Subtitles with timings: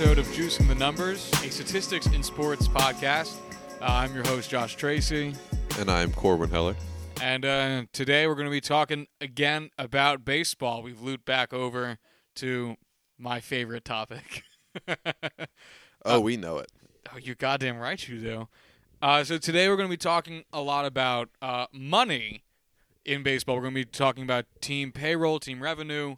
[0.00, 3.36] welcome to today's episode of Juicing the Numbers, a statistics in sports podcast.
[3.80, 5.34] Uh, I'm your host, Josh Tracy,
[5.78, 6.74] And I'm Corwin Heller.
[7.20, 10.82] and uh, today we're going to be talking again about baseball.
[10.82, 11.98] We've looped back over
[12.36, 12.76] to
[13.18, 14.42] my favorite topic.
[16.06, 16.70] Oh, we know it.
[17.10, 18.48] Oh, you're goddamn right you do.
[19.00, 22.44] Uh, so today we're going to be talking a lot about uh, money
[23.06, 23.54] in baseball.
[23.54, 26.16] We're going to be talking about team payroll, team revenue,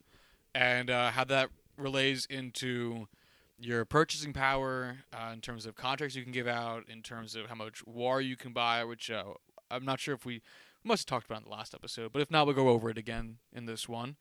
[0.56, 3.06] and uh, how that relays into
[3.58, 7.46] your purchasing power uh, in terms of contracts you can give out, in terms of
[7.46, 9.24] how much WAR you can buy, which uh,
[9.70, 10.34] I'm not sure if we,
[10.84, 12.90] we must have talked about in the last episode, but if not, we'll go over
[12.90, 14.16] it again in this one.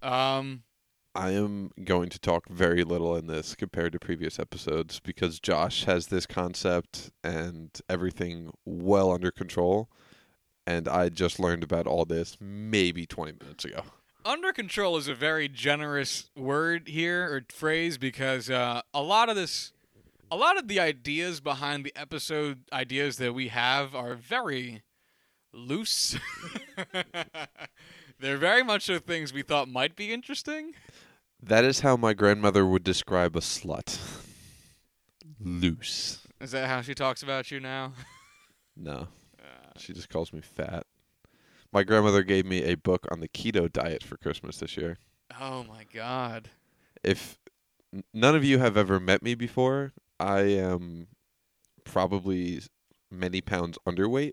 [0.00, 0.62] Um,
[1.14, 5.84] I am going to talk very little in this compared to previous episodes because Josh
[5.84, 9.90] has this concept and everything well under control.
[10.66, 13.82] And I just learned about all this maybe 20 minutes ago.
[14.24, 19.36] Under control is a very generous word here or phrase because uh, a lot of
[19.36, 19.72] this
[20.30, 24.82] a lot of the ideas behind the episode ideas that we have are very
[25.52, 26.16] loose.
[28.20, 30.74] They're very much so things we thought might be interesting.
[31.42, 33.98] That is how my grandmother would describe a slut.
[35.40, 36.20] Loose.
[36.40, 37.92] is that how she talks about you now?
[38.74, 40.86] No, uh, she just calls me fat.
[41.72, 44.98] My grandmother gave me a book on the keto diet for Christmas this year.
[45.40, 46.50] oh my god
[47.02, 47.38] if
[48.14, 51.08] none of you have ever met me before, I am
[51.84, 52.60] probably
[53.10, 54.32] many pounds underweight.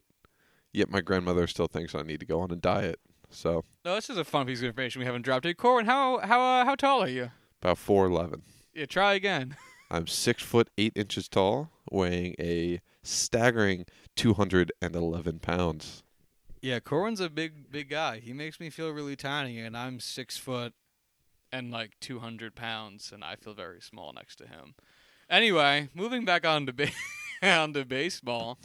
[0.72, 3.00] Yet my grandmother still thinks I need to go on a diet.
[3.31, 6.20] So no this is a fun piece of information we haven't dropped yet corwin how
[6.20, 7.31] how uh, how tall are you
[7.62, 8.42] about four eleven.
[8.74, 9.56] yeah try again
[9.92, 16.03] I'm six foot eight inches tall, weighing a staggering two hundred and eleven pounds.
[16.62, 18.20] Yeah, Corwin's a big, big guy.
[18.20, 20.74] He makes me feel really tiny, and I'm six foot
[21.53, 24.75] and like 200 pounds, and I feel very small next to him.
[25.30, 26.92] Anyway, moving back on to, ba-
[27.42, 28.59] on to baseball.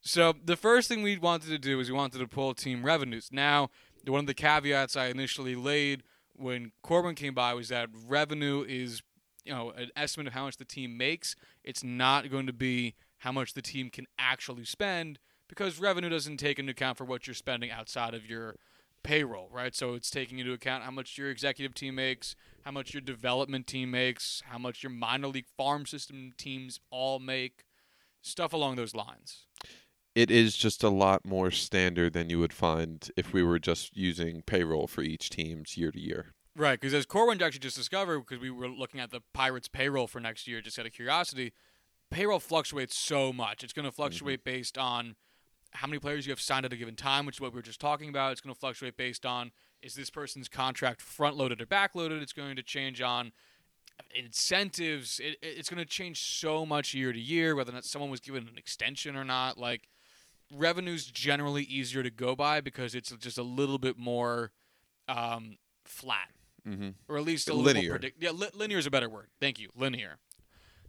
[0.00, 3.28] So the first thing we wanted to do is we wanted to pull team revenues.
[3.30, 3.70] Now,
[4.06, 9.02] one of the caveats I initially laid when Corwin came by was that revenue is,
[9.44, 11.36] you know, an estimate of how much the team makes.
[11.62, 16.36] It's not going to be how much the team can actually spend because revenue doesn't
[16.36, 18.56] take into account for what you're spending outside of your
[19.02, 19.74] payroll, right?
[19.74, 23.66] So it's taking into account how much your executive team makes, how much your development
[23.66, 27.64] team makes, how much your minor league farm system teams all make,
[28.20, 29.46] stuff along those lines.
[30.14, 33.96] It is just a lot more standard than you would find if we were just
[33.96, 36.34] using payroll for each team's year to year.
[36.56, 40.08] Right, because as Corwin actually just discovered, because we were looking at the Pirates' payroll
[40.08, 41.52] for next year, just out of curiosity,
[42.10, 43.62] payroll fluctuates so much.
[43.62, 44.56] It's going to fluctuate mm-hmm.
[44.56, 45.14] based on
[45.72, 47.62] how many players you have signed at a given time, which is what we were
[47.62, 48.32] just talking about.
[48.32, 49.50] It's going to fluctuate based on
[49.82, 52.22] is this person's contract front loaded or back loaded.
[52.22, 53.32] It's going to change on
[54.14, 55.20] incentives.
[55.20, 58.10] It, it- it's going to change so much year to year, whether or not someone
[58.10, 59.58] was given an extension or not.
[59.58, 59.88] Like
[60.54, 64.52] revenue's generally easier to go by because it's just a little bit more
[65.08, 66.30] um, flat
[66.68, 66.88] Mm-hmm.
[67.08, 67.90] or at least a little Linear.
[67.92, 69.28] more predict- yeah, li- linear is a better word.
[69.40, 70.18] Thank you, linear.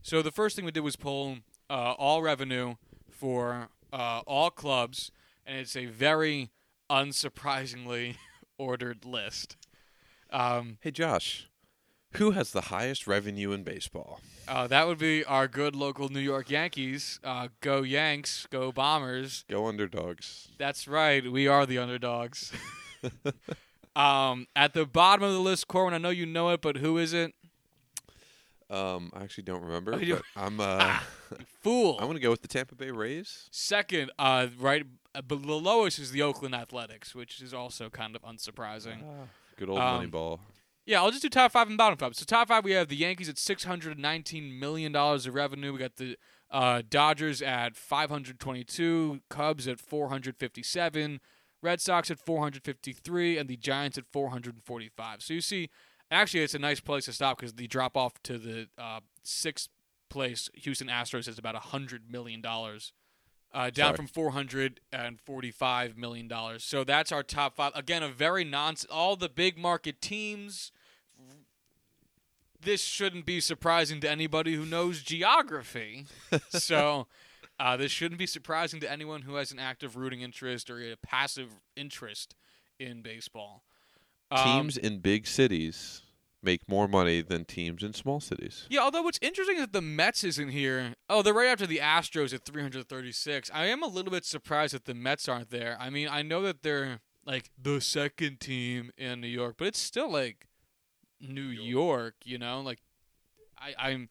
[0.01, 1.37] So the first thing we did was pull
[1.69, 2.75] uh, all revenue
[3.09, 5.11] for uh, all clubs,
[5.45, 6.49] and it's a very
[6.89, 8.15] unsurprisingly
[8.57, 9.57] ordered list.
[10.31, 11.47] Um, Hey Josh,
[12.13, 14.19] who has the highest revenue in baseball?
[14.47, 17.19] uh, that would be our good local New York Yankees.
[17.23, 19.45] Uh, go Yanks, go Bombers.
[19.49, 20.49] Go underdogs.
[20.57, 21.29] That's right.
[21.31, 22.51] We are the underdogs.
[23.95, 26.97] um, at the bottom of the list, Corwin, I know you know it, but who
[26.97, 27.33] is it?
[28.69, 30.99] Um, I actually don't remember, Oh, I'm uh,
[31.61, 31.97] Fool.
[31.99, 33.47] I'm gonna go with the Tampa Bay Rays.
[33.51, 34.83] Second, uh, right
[35.15, 38.99] uh, below us is the Oakland Athletics, which is also kind of unsurprising.
[39.57, 40.39] Good old Um, Moneyball.
[40.85, 42.15] Yeah, I'll just do top five and bottom five.
[42.15, 45.71] So top five, we have the Yankees at six hundred nineteen million dollars of revenue.
[45.73, 46.17] We got the
[46.49, 51.19] uh, Dodgers at five hundred twenty-two, Cubs at four hundred fifty-seven,
[51.61, 55.21] Red Sox at four hundred fifty-three, and the Giants at four hundred forty-five.
[55.21, 55.69] So you see,
[56.09, 59.69] actually, it's a nice place to stop because the drop off to the uh, sixth
[60.09, 62.93] place Houston Astros is about hundred million dollars.
[63.51, 63.97] Uh, down Sorry.
[63.97, 66.63] from four hundred and forty-five million dollars.
[66.63, 67.71] So that's our top five.
[67.73, 68.75] Again, a very non.
[68.91, 70.71] All the big market teams
[72.61, 76.05] this shouldn't be surprising to anybody who knows geography.
[76.49, 77.07] so,
[77.59, 80.95] uh, this shouldn't be surprising to anyone who has an active rooting interest or a
[80.97, 82.35] passive interest
[82.79, 83.63] in baseball.
[84.31, 86.01] Um, Teams in big cities
[86.41, 88.65] make more money than teams in small cities.
[88.69, 90.95] Yeah, although what's interesting is that the Mets isn't here.
[91.09, 93.51] Oh, they're right after the Astros at 336.
[93.53, 95.77] I am a little bit surprised that the Mets aren't there.
[95.79, 99.79] I mean, I know that they're like the second team in New York, but it's
[99.79, 100.47] still like
[101.19, 102.61] New York, you know?
[102.61, 102.79] Like
[103.57, 104.09] I, I'm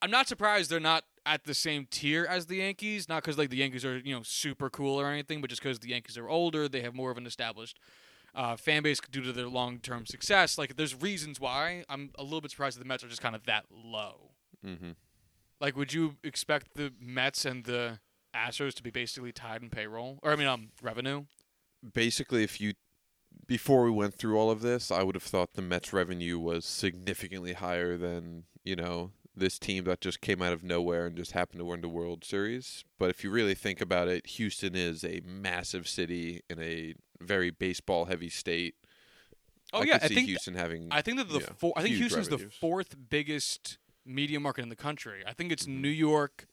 [0.00, 3.08] I'm not surprised they're not at the same tier as the Yankees.
[3.08, 5.78] Not because like the Yankees are you know super cool or anything, but just because
[5.80, 7.78] the Yankees are older, they have more of an established
[8.38, 10.56] uh, fan base due to their long term success.
[10.56, 11.84] Like there's reasons why.
[11.88, 14.30] I'm a little bit surprised that the Mets are just kind of that low.
[14.64, 14.92] Mm-hmm.
[15.60, 17.98] Like, would you expect the Mets and the
[18.34, 21.24] Astros to be basically tied in payroll, or I mean, um, revenue?
[21.92, 22.74] Basically, if you
[23.46, 26.64] before we went through all of this, I would have thought the Mets revenue was
[26.64, 31.32] significantly higher than you know this team that just came out of nowhere and just
[31.32, 32.84] happened to win the World Series.
[32.98, 37.50] But if you really think about it, Houston is a massive city in a very
[37.50, 38.74] baseball heavy state.
[39.72, 40.88] Oh I yeah, I think Houston having.
[40.90, 44.68] I think that the yeah, four, I think Houston's the fourth biggest media market in
[44.70, 45.22] the country.
[45.26, 45.80] I think it's Mhm.
[45.80, 46.46] New York,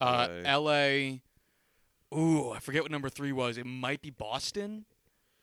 [0.00, 0.48] uh, LA.
[0.50, 1.22] L.A.
[2.14, 3.58] Ooh, I forget what number three was.
[3.58, 4.86] It might be Boston,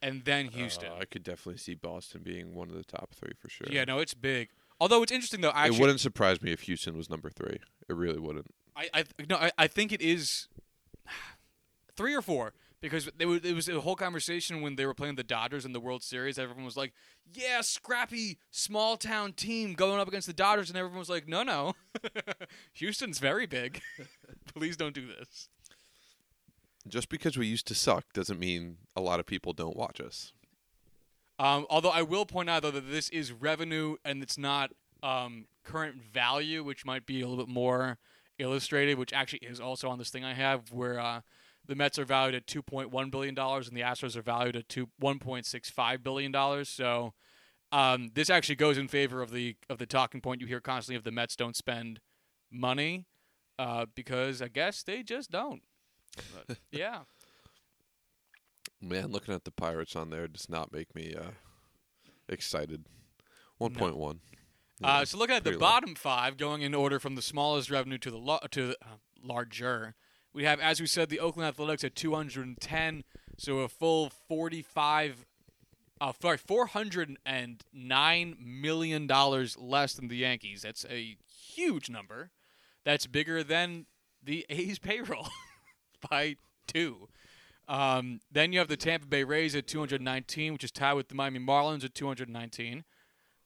[0.01, 0.91] and then Houston.
[0.91, 3.67] Uh, I could definitely see Boston being one of the top three for sure.
[3.69, 4.49] Yeah, no, it's big.
[4.79, 5.51] Although it's interesting though.
[5.53, 7.59] Actually, it wouldn't surprise me if Houston was number three.
[7.87, 8.47] It really wouldn't.
[8.75, 10.49] I, I no, I, I think it is
[11.95, 12.53] three or four
[12.89, 15.73] because they were, it was a whole conversation when they were playing the Dodgers in
[15.73, 16.37] the World Series.
[16.37, 16.93] Everyone was like,
[17.33, 21.43] "Yeah, scrappy small town team going up against the Dodgers," and everyone was like, "No,
[21.43, 21.73] no,
[22.73, 23.81] Houston's very big.
[24.53, 25.49] Please don't do this."
[26.87, 30.33] Just because we used to suck doesn't mean a lot of people don't watch us.
[31.39, 34.71] Um, although I will point out though that this is revenue and it's not
[35.03, 37.97] um, current value, which might be a little bit more
[38.37, 41.21] illustrated, which actually is also on this thing I have where uh,
[41.67, 44.55] the Mets are valued at two point one billion dollars and the Astros are valued
[44.55, 46.69] at two one point six five billion dollars.
[46.69, 47.13] So
[47.71, 50.97] um, this actually goes in favor of the of the talking point you hear constantly
[50.97, 51.99] of the Mets don't spend
[52.51, 53.05] money
[53.59, 55.61] uh, because I guess they just don't.
[56.47, 56.99] But, yeah.
[58.81, 61.31] Man, looking at the Pirates on there does not make me uh,
[62.29, 62.85] excited.
[63.57, 64.19] One point one.
[64.83, 65.59] Uh, so looking at the low.
[65.59, 68.97] bottom five, going in order from the smallest revenue to the lo- to the, uh,
[69.23, 69.95] larger,
[70.35, 73.03] we have, as we said, the Oakland Athletics at 210,
[73.37, 75.25] so a full 45,
[76.01, 80.61] uh, sorry, 409 million dollars less than the Yankees.
[80.61, 81.17] That's a
[81.53, 82.31] huge number.
[82.83, 83.85] That's bigger than
[84.21, 85.29] the A's payroll
[86.09, 86.35] by
[86.67, 87.07] two.
[87.67, 91.15] Um, then you have the Tampa Bay Rays at 219, which is tied with the
[91.15, 92.83] Miami Marlins at 219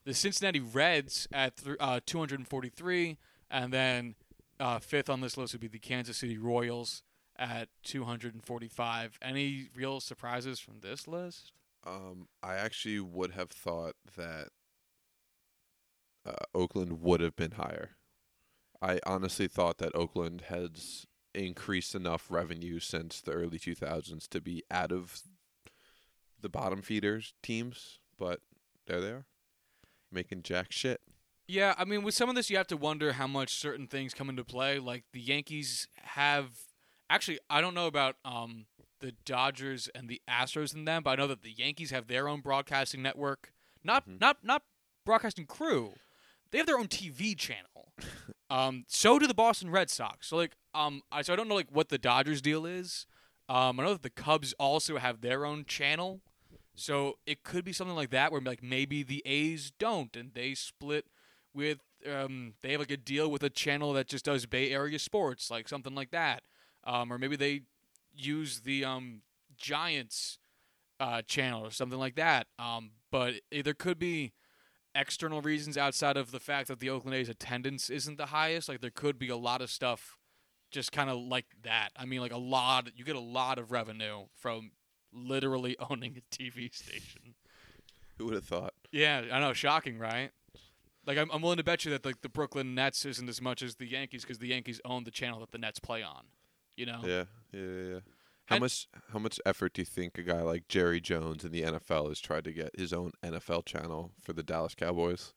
[0.05, 3.17] the Cincinnati Reds at th- uh, 243,
[3.51, 4.15] and then
[4.59, 7.03] uh, fifth on this list would be the Kansas City Royals
[7.37, 9.17] at 245.
[9.21, 11.53] Any real surprises from this list?
[11.85, 14.49] Um, I actually would have thought that
[16.25, 17.91] uh, Oakland would have been higher.
[18.81, 24.63] I honestly thought that Oakland has increased enough revenue since the early 2000s to be
[24.71, 25.21] out of
[26.41, 28.39] the bottom feeders teams, but
[28.87, 29.25] there they are,
[30.11, 31.01] making jack shit.
[31.49, 34.13] Yeah, I mean, with some of this, you have to wonder how much certain things
[34.13, 34.77] come into play.
[34.77, 36.51] Like the Yankees have,
[37.09, 38.67] actually, I don't know about um,
[38.99, 42.27] the Dodgers and the Astros and them, but I know that the Yankees have their
[42.27, 43.51] own broadcasting network.
[43.83, 44.21] Not Mhm.
[44.21, 44.61] not not
[45.03, 45.93] broadcasting crew.
[46.51, 47.93] They have their own TV channel.
[48.51, 50.27] um, so do the Boston Red Sox.
[50.27, 53.07] So like, um, I so I don't know like what the Dodgers deal is.
[53.47, 56.21] Um, I know that the Cubs also have their own channel.
[56.75, 60.53] So it could be something like that, where like maybe the A's don't, and they
[60.53, 61.07] split
[61.53, 61.79] with
[62.09, 65.51] um, they have like a deal with a channel that just does Bay Area sports,
[65.51, 66.43] like something like that,
[66.85, 67.61] um, or maybe they
[68.13, 69.21] use the um,
[69.57, 70.39] Giants
[70.99, 72.47] uh, channel or something like that.
[72.57, 74.33] Um, but it, there could be
[74.95, 78.69] external reasons outside of the fact that the Oakland A's attendance isn't the highest.
[78.69, 80.17] Like there could be a lot of stuff
[80.71, 81.89] just kind of like that.
[81.97, 82.89] I mean, like a lot.
[82.95, 84.71] You get a lot of revenue from
[85.11, 87.35] literally owning a TV station.
[88.17, 88.73] Who would have thought?
[88.91, 89.53] Yeah, I know.
[89.53, 90.31] Shocking, right?
[91.09, 93.63] Like I'm, I'm willing to bet you that like the Brooklyn Nets isn't as much
[93.63, 96.25] as the Yankees because the Yankees own the channel that the Nets play on.
[96.77, 96.99] You know.
[97.03, 97.93] Yeah, yeah, yeah.
[97.93, 97.99] yeah.
[98.45, 101.51] How And- much how much effort do you think a guy like Jerry Jones in
[101.51, 105.33] the NFL has tried to get his own NFL channel for the Dallas Cowboys?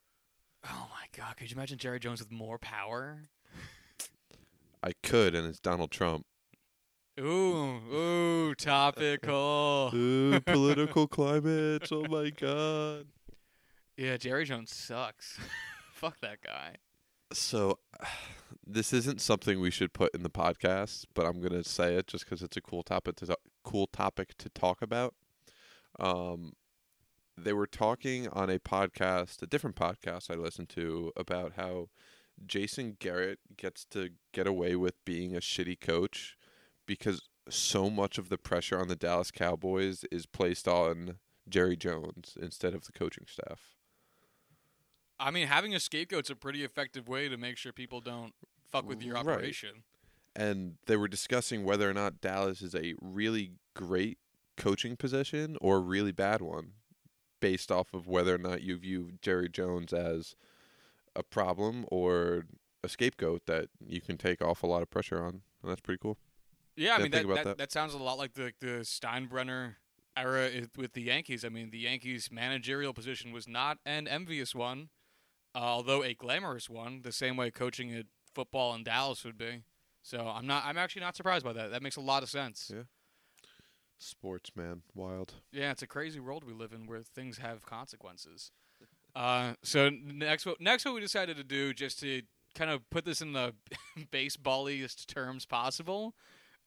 [0.66, 1.38] Oh my God!
[1.38, 3.22] Could you imagine Jerry Jones with more power?
[4.82, 6.26] I could, and it's Donald Trump.
[7.18, 9.90] Ooh, ooh, topical.
[9.94, 11.88] Ooh, political climate.
[11.90, 13.06] Oh my god.
[14.02, 15.38] Yeah, Jerry Jones sucks.
[15.92, 16.74] Fuck that guy.
[17.32, 17.78] So,
[18.66, 22.24] this isn't something we should put in the podcast, but I'm gonna say it just
[22.24, 25.14] because it's a cool topic to cool topic to talk about.
[26.00, 26.54] Um,
[27.36, 31.88] they were talking on a podcast, a different podcast I listened to, about how
[32.44, 36.36] Jason Garrett gets to get away with being a shitty coach
[36.86, 41.18] because so much of the pressure on the Dallas Cowboys is placed on
[41.48, 43.76] Jerry Jones instead of the coaching staff.
[45.22, 48.34] I mean, having a scapegoat's a pretty effective way to make sure people don't
[48.70, 49.26] fuck with your Right.
[49.26, 49.84] operation.
[50.34, 54.16] and they were discussing whether or not Dallas is a really great
[54.56, 56.72] coaching position or a really bad one,
[57.40, 60.34] based off of whether or not you view Jerry Jones as
[61.14, 62.46] a problem or
[62.82, 65.42] a scapegoat that you can take off a lot of pressure on.
[65.62, 66.16] And that's pretty cool.
[66.76, 67.70] Yeah, I mean think that, that, that.
[67.72, 69.74] sounds a lot like the the Steinbrenner
[70.16, 71.44] era with the Yankees.
[71.44, 74.88] I mean, the Yankees' managerial position was not an envious one,
[75.54, 77.02] uh, although a glamorous one.
[77.02, 79.62] The same way coaching at football in Dallas would be.
[80.02, 80.64] So I'm not.
[80.64, 81.70] I'm actually not surprised by that.
[81.70, 82.70] That makes a lot of sense.
[82.74, 82.82] Yeah.
[83.98, 84.82] Sports, man.
[84.94, 85.34] Wild.
[85.52, 88.50] Yeah, it's a crazy world we live in where things have consequences.
[89.14, 92.22] Uh, so next, what next, what we decided to do, just to
[92.54, 93.54] kind of put this in the
[94.12, 96.14] baseballiest terms possible,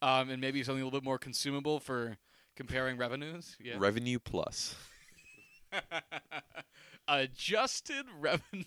[0.02, 2.18] um, and maybe something a little bit more consumable for
[2.56, 3.58] comparing revenues.
[3.60, 4.76] Yeah, Revenue plus.
[7.08, 8.64] adjusted revenue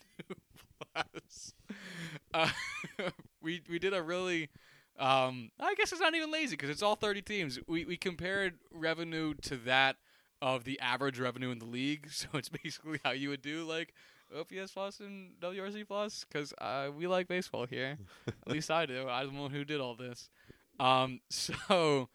[0.94, 1.54] plus.
[2.32, 2.50] Uh,
[3.42, 4.48] we we did a really,
[4.98, 7.58] um, I guess it's not even lazy because it's all thirty teams.
[7.66, 9.96] We we compared revenue to that
[10.40, 12.08] of the average revenue in the league.
[12.12, 13.94] So it's basically how you would do like
[14.36, 17.98] OPS plus and WRC plus because uh, we like baseball here.
[18.26, 19.08] At least I do.
[19.08, 20.30] I'm the one who did all this.
[20.78, 22.08] Um, so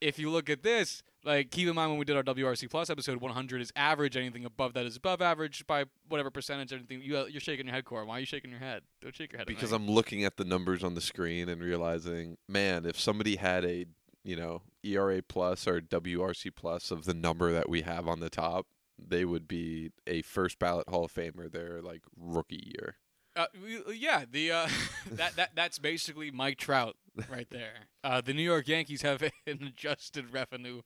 [0.00, 2.90] if you look at this, like keep in mind when we did our WRC plus
[2.90, 4.16] episode, 100 is average.
[4.16, 6.72] Anything above that is above average by whatever percentage.
[6.72, 8.04] Anything you you're shaking your head, Core.
[8.04, 8.82] Why are you shaking your head?
[9.00, 9.46] Don't shake your head.
[9.46, 9.72] Because.
[9.72, 13.86] I'm looking at the numbers on the screen and realizing, man, if somebody had a,
[14.22, 18.28] you know, ERA plus or WRC plus of the number that we have on the
[18.28, 18.66] top,
[18.98, 22.96] they would be a first ballot Hall of Famer their like rookie year.
[23.34, 23.46] Uh,
[23.94, 24.68] yeah, the uh,
[25.10, 26.96] that that that's basically Mike Trout
[27.30, 27.86] right there.
[28.04, 30.82] Uh, the New York Yankees have an adjusted revenue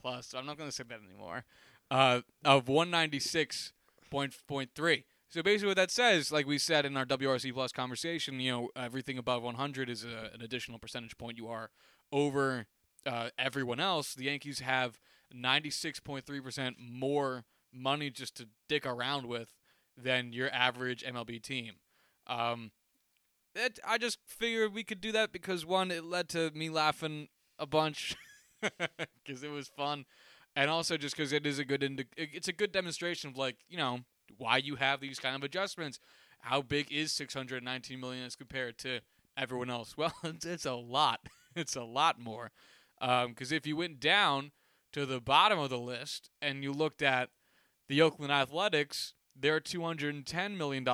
[0.00, 0.32] plus.
[0.34, 1.44] I'm not going to say that anymore.
[1.90, 5.04] Uh, of 196.3.
[5.30, 8.70] So basically, what that says, like we said in our WRC plus conversation, you know,
[8.74, 11.36] everything above 100 is a, an additional percentage point.
[11.36, 11.68] You are
[12.10, 12.66] over
[13.04, 14.14] uh, everyone else.
[14.14, 14.98] The Yankees have
[15.34, 19.54] 96.3% more money just to dick around with
[19.96, 21.74] than your average MLB team.
[22.26, 22.70] Um,
[23.54, 27.28] it, I just figured we could do that because one, it led to me laughing
[27.58, 28.16] a bunch
[29.24, 30.04] because it was fun,
[30.56, 33.56] and also just because it is a good indi- it's a good demonstration of like
[33.68, 34.00] you know
[34.36, 35.98] why you have these kind of adjustments.
[36.40, 39.00] How big is 619 million as compared to
[39.36, 39.94] everyone else?
[39.98, 41.20] Well, it's, it's a lot.
[41.56, 42.52] It's a lot more.
[43.00, 44.52] Because if you went down
[44.92, 47.30] to the bottom of the list and you looked at
[47.88, 50.86] the Oakland Athletics, their $210 million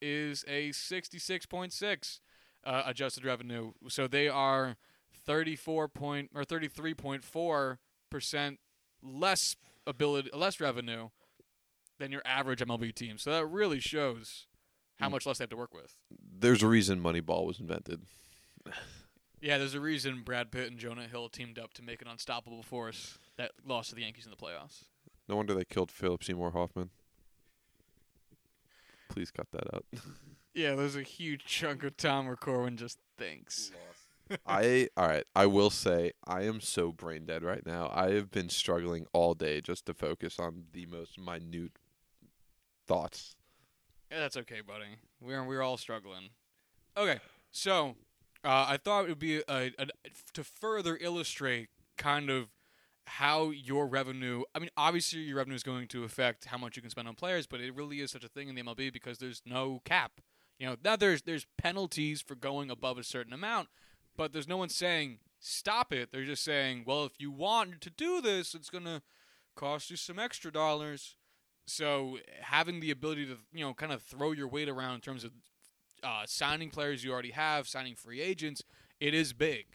[0.00, 2.20] is a 66.6
[2.64, 3.72] uh, adjusted revenue.
[3.88, 4.76] So they are
[5.24, 7.78] 34 point or 33.4
[8.10, 8.58] percent
[9.02, 11.08] less ability, less revenue
[11.98, 13.18] than your average MLB team.
[13.18, 14.46] So that really shows
[14.98, 15.12] how Mm.
[15.12, 15.96] much less they have to work with.
[16.10, 18.02] There's a reason Moneyball was invented.
[19.40, 22.62] Yeah, there's a reason Brad Pitt and Jonah Hill teamed up to make an unstoppable
[22.62, 24.84] force that lost to the Yankees in the playoffs.
[25.28, 26.90] No wonder they killed Philip Seymour Hoffman.
[29.08, 29.84] Please cut that out.
[30.54, 33.72] Yeah, there's a huge chunk of time where Corwin just thinks.
[34.46, 35.24] I all right.
[35.34, 37.90] I will say I am so brain dead right now.
[37.92, 41.72] I have been struggling all day just to focus on the most minute
[42.86, 43.36] thoughts.
[44.10, 44.96] Yeah, that's okay, buddy.
[45.20, 46.30] We're we're all struggling.
[46.96, 47.18] Okay,
[47.50, 47.96] so
[48.44, 49.86] uh, I thought it would be a, a,
[50.34, 52.48] to further illustrate kind of
[53.06, 54.42] how your revenue.
[54.54, 57.14] I mean, obviously your revenue is going to affect how much you can spend on
[57.14, 60.20] players, but it really is such a thing in the MLB because there's no cap.
[60.58, 63.68] You know, now there's there's penalties for going above a certain amount,
[64.16, 66.10] but there's no one saying stop it.
[66.12, 69.02] They're just saying, well, if you want to do this, it's gonna
[69.54, 71.16] cost you some extra dollars.
[71.66, 75.24] So having the ability to you know kind of throw your weight around in terms
[75.24, 75.32] of
[76.02, 78.62] uh, signing players you already have, signing free agents,
[79.00, 79.66] it is big.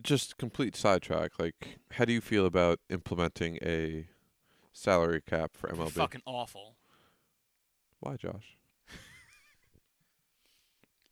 [0.00, 1.38] Just complete sidetrack.
[1.38, 4.06] Like, how do you feel about implementing a
[4.72, 5.90] salary cap for MLB?
[5.90, 6.76] Fucking awful.
[8.00, 8.56] Why, Josh?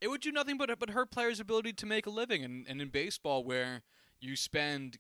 [0.01, 2.81] It would do nothing but but hurt players' ability to make a living, and, and
[2.81, 3.83] in baseball where
[4.21, 4.99] you spend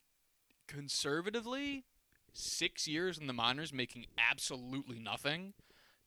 [0.68, 1.84] conservatively
[2.32, 5.54] six years in the minors making absolutely nothing,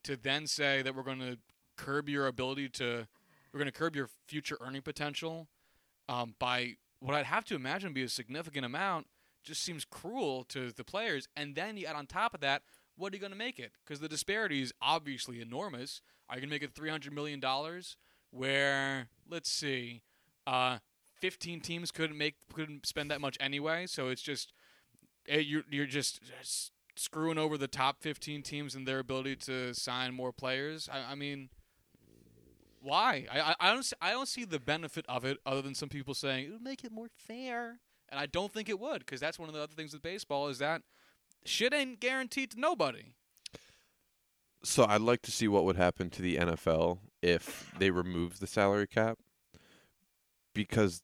[0.04, 1.38] to then say that we're going to
[1.76, 3.08] curb your ability to,
[3.52, 5.48] we're going to curb your future earning potential
[6.08, 9.08] um, by what I'd have to imagine be a significant amount,
[9.44, 11.28] just seems cruel to the players.
[11.36, 12.62] And then you add on top of that,
[12.96, 13.72] what are you going to make it?
[13.84, 16.02] Because the disparity is obviously enormous.
[16.30, 17.98] Are you going to make it three hundred million dollars?
[18.36, 20.02] Where let's see,
[20.48, 20.80] uh,
[21.20, 23.86] fifteen teams couldn't make couldn't spend that much anyway.
[23.86, 24.54] So it's just
[25.28, 26.20] eh, you're you're just
[26.96, 30.90] screwing over the top 15 teams in their ability to sign more players.
[30.92, 31.50] I, I mean,
[32.82, 33.26] why?
[33.32, 35.90] I, I, I don't see, I don't see the benefit of it other than some
[35.90, 39.20] people saying it would make it more fair, and I don't think it would because
[39.20, 40.82] that's one of the other things with baseball is that
[41.46, 43.14] shit ain't guaranteed to nobody.
[44.64, 48.48] So I'd like to see what would happen to the NFL if they remove the
[48.48, 49.18] salary cap
[50.54, 51.02] because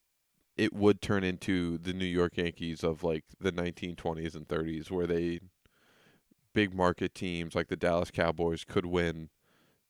[0.57, 5.07] it would turn into the New York Yankees of like the 1920s and 30s where
[5.07, 5.39] they
[6.53, 9.29] big market teams like the Dallas Cowboys could win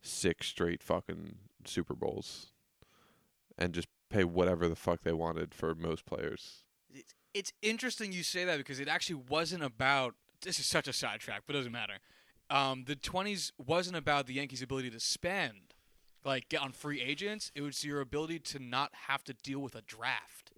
[0.01, 2.51] six straight fucking Super Bowls
[3.57, 6.63] and just pay whatever the fuck they wanted for most players.
[7.33, 10.15] It's, interesting you say that because it actually wasn't about.
[10.41, 11.98] This is such a sidetrack, but it doesn't matter.
[12.50, 15.68] Um, the 20s wasn't about the Yankees' ability to spend,
[16.23, 17.51] like get on free agents.
[17.55, 20.51] It was your ability to not have to deal with a draft,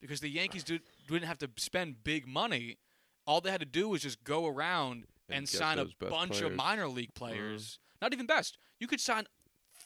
[0.00, 2.78] because the Yankees did, didn't have to spend big money.
[3.26, 6.38] All they had to do was just go around and, And sign a bunch of
[6.38, 6.42] players.
[6.42, 6.56] Mm-hmm.
[6.56, 7.78] minor league players.
[8.02, 8.58] Not even best.
[8.78, 9.26] You could sign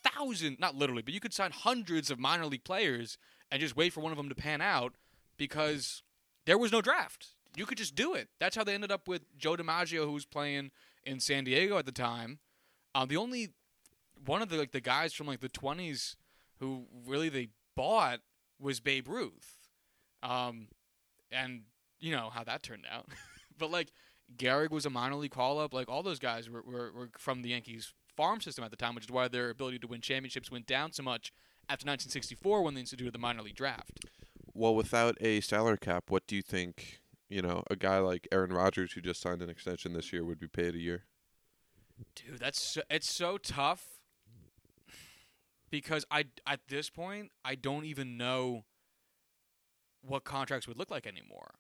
[0.02, 3.18] thousand, not literally, but you could sign hundreds of minor league players
[3.50, 4.94] and just wait for one of them to pan out
[5.37, 6.02] because
[6.46, 7.28] there was no draft.
[7.56, 8.28] You could just do it.
[8.40, 10.70] That's how they ended up with Joe DiMaggio, who was playing
[11.04, 12.38] in San Diego at the time.
[12.94, 13.50] Um, the only
[14.25, 16.16] one of the like the guys from like the twenties
[16.61, 18.21] who really they bought
[18.61, 19.68] was Babe Ruth,
[20.23, 20.68] um,
[21.30, 21.62] and
[22.00, 23.06] you know how that turned out.
[23.59, 23.92] but like
[24.37, 25.75] Gehrig was a minor league call up.
[25.75, 28.94] Like all those guys were, were, were from the Yankees farm system at the time,
[28.94, 31.33] which is why their ability to win championships went down so much
[31.68, 34.04] after 1964 when they instituted the minor league draft.
[34.52, 38.52] Well, without a salary cap, what do you think, you know, a guy like Aaron
[38.52, 41.04] Rodgers who just signed an extension this year would be paid a year?
[42.14, 44.00] Dude, that's so, it's so tough
[45.75, 48.64] because I at this point I don't even know
[50.02, 51.54] what contracts would look like anymore.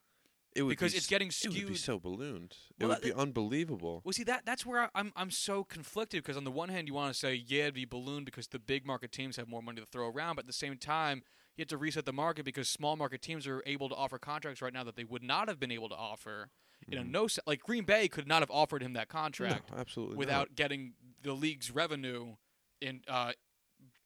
[0.54, 2.54] It would Because be it's getting It would be skewed- so ballooned.
[2.78, 4.02] Well, it would that- be unbelievable.
[4.04, 6.86] Well, see that that's where I, I'm I'm so conflicted because on the one hand
[6.86, 9.62] you want to say yeah it'd be ballooned because the big market teams have more
[9.62, 11.24] money to throw around, but at the same time
[11.56, 14.62] you have to reset the market because small market teams are able to offer contracts
[14.62, 16.50] right now that they would not have been able to offer.
[16.86, 19.72] You know, no like Green Bay could not have offered him that contract.
[19.72, 22.36] No, absolutely without getting the league's revenue
[22.80, 23.32] in uh,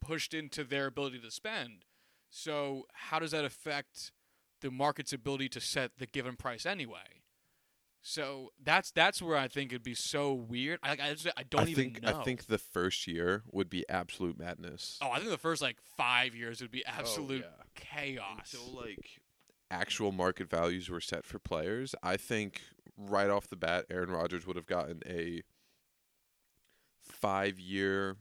[0.09, 1.85] pushed into their ability to spend.
[2.31, 4.13] So how does that affect
[4.61, 7.23] the market's ability to set the given price anyway?
[8.01, 10.79] So that's that's where I think it'd be so weird.
[10.83, 12.21] I I, just, I don't I even think know.
[12.21, 14.99] I think the first year would be absolute madness.
[15.03, 17.65] oh, I think the first like five years would be oh, absolute yeah.
[17.75, 18.55] chaos.
[18.55, 19.21] Until like
[19.71, 22.63] actual market values were set for players, I think
[22.97, 25.43] right off the bat, Aaron Rodgers would have gotten a
[27.03, 28.17] five-year,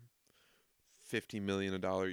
[1.08, 2.12] fifty million a dollar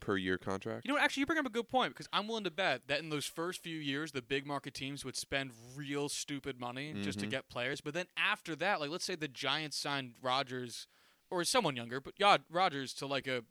[0.00, 0.84] per year contract.
[0.84, 2.82] You know, what, actually, you bring up a good point because I'm willing to bet
[2.88, 6.92] that in those first few years, the big market teams would spend real stupid money
[7.02, 7.30] just to Mhm.
[7.30, 7.80] get players.
[7.80, 10.86] But then after that, like let's say the Giants signed Rodgers
[11.30, 13.42] or someone younger, but yeah, Rodgers to like a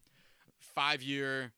[0.59, 1.53] five-year,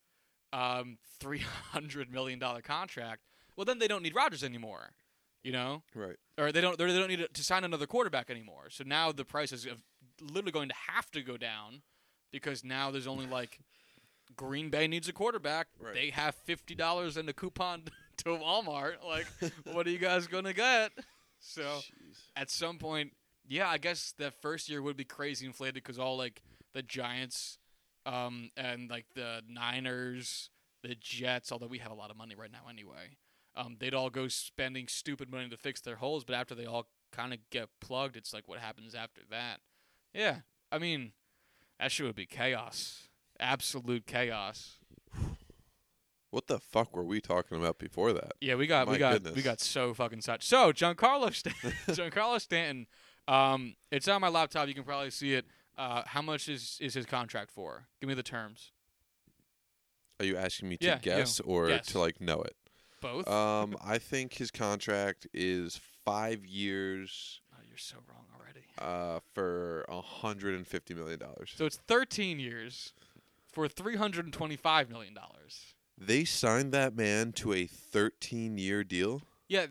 [0.52, 1.38] um, three
[1.72, 3.22] hundred million dollar contract.
[3.56, 4.90] Well, then they don't need Rodgers anymore.
[5.44, 6.16] You know, right.
[6.36, 8.68] or they don't they don't need to sign another quarterback anymore.
[8.70, 9.66] So now the price is
[10.20, 11.82] literally going to have to go down
[12.30, 13.60] because now there's only like
[14.36, 15.68] Green Bay needs a quarterback.
[15.80, 15.94] Right.
[15.94, 17.84] They have fifty dollars in the coupon
[18.18, 19.04] to Walmart.
[19.06, 19.26] Like,
[19.64, 20.92] what are you guys gonna get?
[21.40, 21.80] So
[22.36, 23.12] at some point,
[23.46, 26.42] yeah, I guess that first year would be crazy inflated because all like
[26.74, 27.58] the Giants,
[28.06, 30.50] um, and like the Niners,
[30.82, 31.52] the Jets.
[31.52, 33.16] Although we have a lot of money right now anyway,
[33.56, 36.24] um, they'd all go spending stupid money to fix their holes.
[36.24, 39.60] But after they all kind of get plugged, it's like what happens after that.
[40.12, 40.38] Yeah,
[40.70, 41.12] I mean,
[41.78, 43.08] that shit would be chaos,
[43.40, 44.78] absolute chaos.
[46.30, 48.32] What the fuck were we talking about before that?
[48.40, 50.46] Yeah, we got we My got we got so fucking such.
[50.46, 52.86] So Giancarlo Stanton, Giancarlo Stanton,
[53.26, 54.68] um, it's on my laptop.
[54.68, 55.46] You can probably see it.
[55.78, 57.86] Uh, how much is is his contract for?
[58.00, 58.72] Give me the terms.
[60.20, 61.86] Are you asking me to Yeah, guess or Guess.
[61.92, 62.56] to like know it?
[63.00, 63.28] Both.
[63.28, 68.24] Um, I think his contract is five years, oh, you're so wrong.
[68.80, 71.52] Uh, for a hundred and fifty million dollars.
[71.56, 72.92] So it's 13 years
[73.50, 75.74] for 325 million dollars.
[76.00, 79.22] They signed that man to a thirteen-year deal.
[79.48, 79.66] Yeah,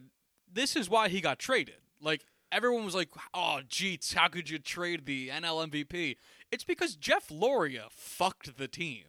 [0.51, 1.75] this is why he got traded.
[2.01, 6.17] Like everyone was like, "Oh, Jeets, how could you trade the NL MVP?"
[6.51, 9.03] It's because Jeff Loria fucked the team.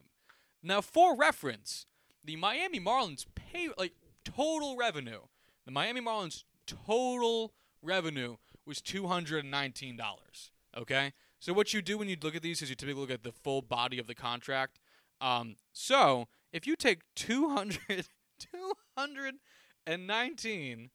[0.62, 1.86] Now, for reference,
[2.24, 5.22] the Miami Marlins pay like total revenue.
[5.64, 8.36] The Miami Marlins total revenue
[8.68, 10.52] was two hundred and nineteen dollars.
[10.76, 13.24] Okay, so what you do when you look at these is you typically look at
[13.24, 14.78] the full body of the contract.
[15.20, 17.78] Um, so if you take 200,
[18.38, 20.90] 219,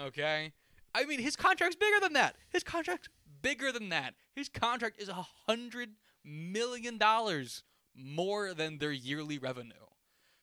[0.00, 0.52] okay,
[0.94, 2.36] I mean, his contract's bigger than that.
[2.50, 3.10] His contract's
[3.42, 4.14] bigger than that.
[4.34, 5.90] His contract is a hundred
[6.24, 7.62] million dollars
[7.94, 9.74] more than their yearly revenue.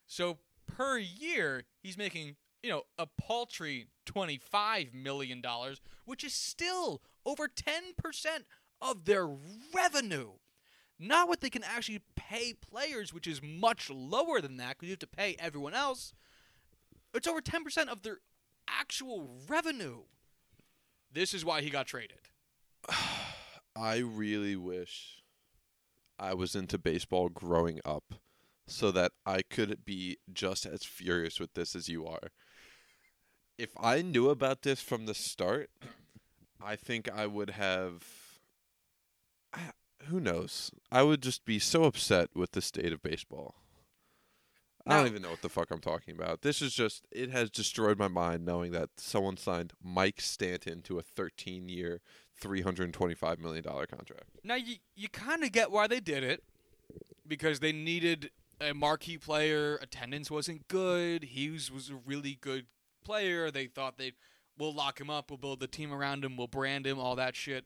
[0.07, 7.03] So per year, he's making you know a paltry twenty-five million dollars, which is still
[7.23, 8.45] over ten percent
[8.81, 9.29] of their
[9.73, 10.31] revenue.
[10.97, 14.93] Not what they can actually pay players, which is much lower than that because you
[14.93, 16.13] have to pay everyone else.
[17.13, 18.19] It's over 10% of their
[18.69, 20.03] actual revenue.
[21.11, 22.19] This is why he got traded.
[23.75, 25.21] I really wish
[26.17, 28.13] I was into baseball growing up
[28.67, 32.31] so that I could be just as furious with this as you are.
[33.57, 35.69] If I knew about this from the start,
[36.61, 38.03] I think I would have.
[39.53, 39.71] Ah,
[40.07, 40.71] who knows?
[40.91, 43.55] I would just be so upset with the state of baseball.
[44.87, 46.43] I don't even know what the fuck I'm talking about.
[46.43, 50.99] This is just, it has destroyed my mind knowing that someone signed Mike Stanton to
[50.99, 52.01] a 13 year,
[52.39, 54.29] $325 million contract.
[54.43, 56.43] Now, you, you kind of get why they did it
[57.27, 58.29] because they needed
[58.61, 59.77] a marquee player.
[59.77, 61.23] Attendance wasn't good.
[61.23, 62.67] He was, was a really good
[63.05, 63.51] player.
[63.51, 64.13] They thought they
[64.57, 67.35] we'll lock him up, we'll build the team around him, we'll brand him, all that
[67.35, 67.65] shit.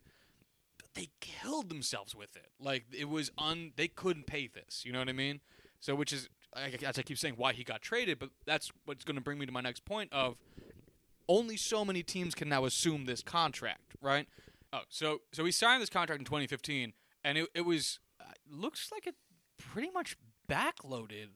[0.77, 2.49] But they killed themselves with it.
[2.59, 4.83] Like it was un they couldn't pay this.
[4.85, 5.39] You know what I mean?
[5.79, 9.15] So which is as I keep saying why he got traded, but that's what's going
[9.15, 10.35] to bring me to my next point of
[11.27, 14.27] only so many teams can now assume this contract, right?
[14.73, 18.91] Oh, so so he signed this contract in 2015, and it it was uh, looks
[18.91, 19.15] like it
[19.57, 20.17] pretty much
[20.49, 21.29] backloaded.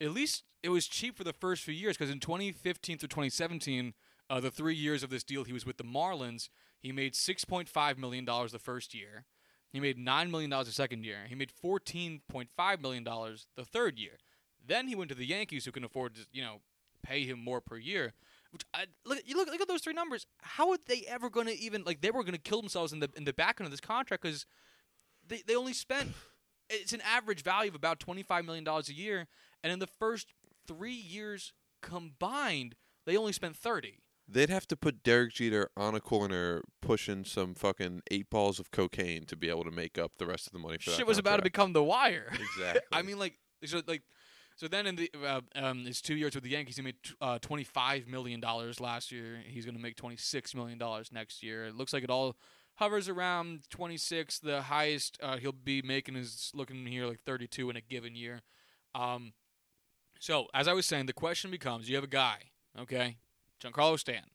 [0.00, 3.94] At least it was cheap for the first few years because in 2015 through 2017,
[4.30, 6.48] uh, the three years of this deal, he was with the Marlins.
[6.80, 9.24] He made 6.5 million dollars the first year.
[9.72, 11.18] He made nine million dollars the second year.
[11.28, 14.18] He made 14.5 million dollars the third year.
[14.66, 16.60] Then he went to the Yankees, who can afford to you know
[17.02, 18.12] pay him more per year.
[18.50, 20.26] Which I, look, you look look at those three numbers.
[20.40, 23.00] How are they ever going to even like they were going to kill themselves in
[23.00, 24.46] the in the back end of this contract because
[25.26, 26.10] they they only spent
[26.70, 29.26] it's an average value of about twenty five million dollars a year,
[29.64, 30.28] and in the first
[30.68, 33.98] three years combined, they only spent thirty.
[34.28, 38.70] They'd have to put Derek Jeter on a corner pushing some fucking eight balls of
[38.70, 41.06] cocaine to be able to make up the rest of the money for that Shit
[41.06, 42.32] was about to become the wire.
[42.32, 42.80] Exactly.
[42.92, 44.02] I mean, like so like.
[44.56, 47.14] So then, in the uh, um, his two years with the Yankees, he made t-
[47.20, 49.42] uh, twenty five million dollars last year.
[49.44, 51.64] He's going to make twenty six million dollars next year.
[51.66, 52.36] It looks like it all
[52.76, 54.38] hovers around twenty six.
[54.38, 58.14] The highest uh, he'll be making is looking here like thirty two in a given
[58.14, 58.42] year.
[58.94, 59.32] Um,
[60.24, 62.44] so as I was saying, the question becomes: You have a guy,
[62.80, 63.18] okay,
[63.62, 64.30] Giancarlo Stanton.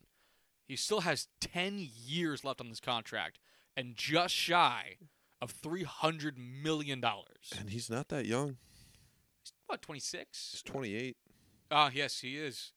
[0.67, 3.39] He still has ten years left on this contract,
[3.75, 4.97] and just shy
[5.41, 7.51] of three hundred million dollars.
[7.59, 8.57] and he's not that young.
[9.41, 10.49] He's, what twenty six?
[10.51, 11.17] He's 28.
[11.71, 12.73] Ah, yes, he is.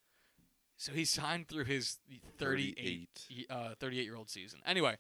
[0.78, 1.98] So he signed through his
[2.38, 3.46] 38, 38.
[3.50, 4.60] uh, 38 year old season.
[4.64, 4.96] Anyway,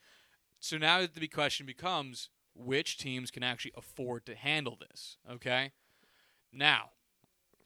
[0.60, 5.72] so now the question becomes which teams can actually afford to handle this, okay?
[6.52, 6.90] Now,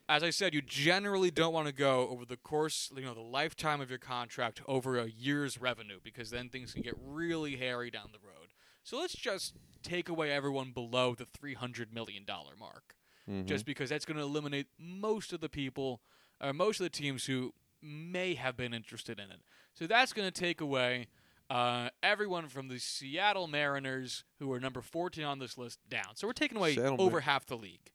[0.09, 3.21] as I said, you generally don't want to go over the course, you know, the
[3.21, 7.91] lifetime of your contract over a year's revenue because then things can get really hairy
[7.91, 8.49] down the road.
[8.85, 12.25] So let's just take away everyone below the $300 million
[12.59, 12.95] mark
[13.29, 13.47] Mhm.
[13.47, 16.01] just because that's going to eliminate most of the people,
[16.41, 19.41] or most of the teams who may have been interested in it.
[19.75, 21.09] So that's going to take away
[21.51, 26.15] uh, everyone from the Seattle Mariners, who are number 14 on this list, down.
[26.17, 27.91] So we're taking away Seattle over Mar- half the league.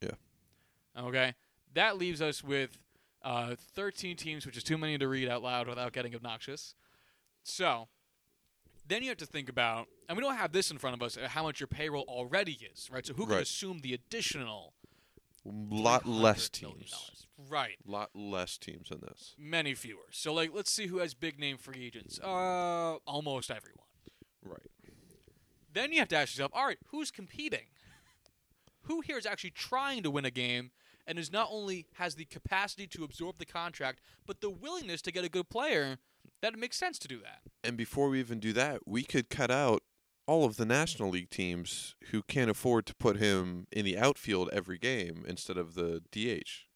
[0.00, 0.10] Yeah.
[0.96, 1.34] Okay.
[1.76, 2.78] That leaves us with
[3.22, 6.74] uh, 13 teams, which is too many to read out loud without getting obnoxious.
[7.42, 7.88] So
[8.88, 11.16] then you have to think about, and we don't have this in front of us,
[11.18, 13.04] uh, how much your payroll already is, right?
[13.04, 13.42] So who can Right.
[13.42, 14.72] assume the additional
[15.44, 16.90] lot less $300 million teams.
[16.90, 17.26] dollars?
[17.50, 17.76] Right.
[17.86, 19.34] Lot less teams than this.
[19.38, 20.06] Many fewer.
[20.10, 22.18] So like let's see who has big name free agents.
[22.18, 23.84] Uh almost everyone.
[24.42, 24.58] Right.
[25.72, 27.66] Then you have to ask yourself, all right, who's competing?
[28.84, 30.70] Who here is actually trying to win a game
[31.06, 35.12] and is not only has the capacity to absorb the contract, but the willingness to
[35.12, 35.98] get a good player
[36.42, 37.40] that it makes sense to do that.
[37.64, 39.82] And before we even do that, we could cut out
[40.26, 44.50] all of the National League teams who can't afford to put him in the outfield
[44.52, 46.66] every game instead of the DH.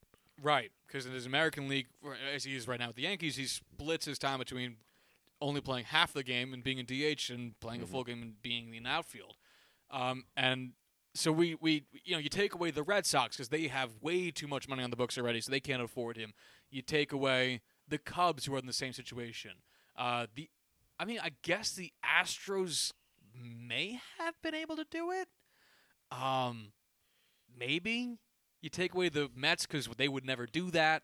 [0.43, 1.88] Right, because in his American League,
[2.35, 4.77] as he is right now with the Yankees, he splits his time between
[5.40, 8.40] only playing half the game and being in DH and playing a full game and
[8.40, 9.37] being in the outfield.
[9.90, 10.73] Um, and
[11.14, 14.31] so we, we, you know, you take away the Red Sox because they have way
[14.31, 16.33] too much money on the books already, so they can't afford him.
[16.70, 19.53] You take away the Cubs who are in the same situation.
[19.96, 20.49] Uh, the,
[20.99, 22.92] I mean, I guess the Astros
[23.35, 25.29] may have been able to do it.
[26.12, 26.73] Um,
[27.59, 28.18] maybe
[28.61, 31.03] you take away the Mets because they would never do that.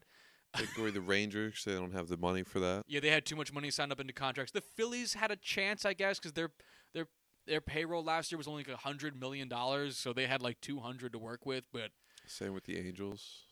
[0.55, 1.62] Take away the Rangers.
[1.66, 2.85] They don't have the money for that.
[2.87, 4.53] Yeah, they had too much money signed up into contracts.
[4.53, 6.51] The Phillies had a chance, I guess, because their
[6.95, 7.09] their
[7.47, 10.61] their payroll last year was only like a hundred million dollars, so they had like
[10.61, 11.65] two hundred to work with.
[11.73, 11.91] But
[12.27, 13.45] Same with the Angels.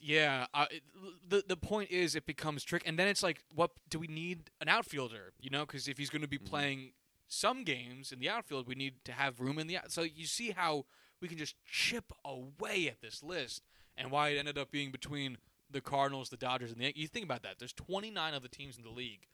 [0.00, 0.82] yeah, uh, it,
[1.28, 4.50] the the point is, it becomes trick, and then it's like, what do we need
[4.60, 5.32] an outfielder?
[5.40, 6.46] You know, because if he's going to be Mhm.
[6.46, 6.92] playing
[7.28, 9.90] some games in the outfield, we need to have room in the out.
[9.92, 10.86] So you see how
[11.20, 13.62] we can just chip away at this list,
[13.96, 15.38] and why it ended up being between
[15.70, 17.02] the Cardinals, the Dodgers, and the Yankees.
[17.02, 17.58] You think about that.
[17.58, 19.26] There's 29 of the teams in the league,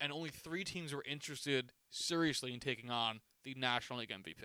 [0.00, 4.44] and only three teams were interested seriously in taking on the National League MVP.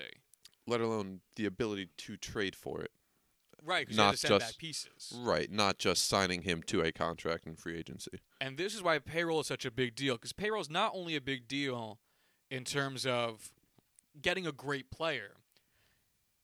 [0.68, 2.92] Let alone the ability to trade for it.
[3.64, 5.14] Right, Not to send just- back pieces.
[5.16, 8.20] Right, not just signing him to a contract in free agency.
[8.40, 11.16] And this is why payroll is such a big deal because payroll is not only
[11.16, 12.00] a big deal
[12.52, 13.52] in terms of
[14.22, 15.38] getting a great player.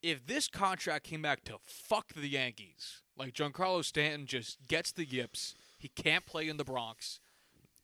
[0.02, 5.04] If this contract came back to fuck the Yankees, like Giancarlo Stanton just gets the
[5.04, 7.20] yips, he can't play in the Bronx,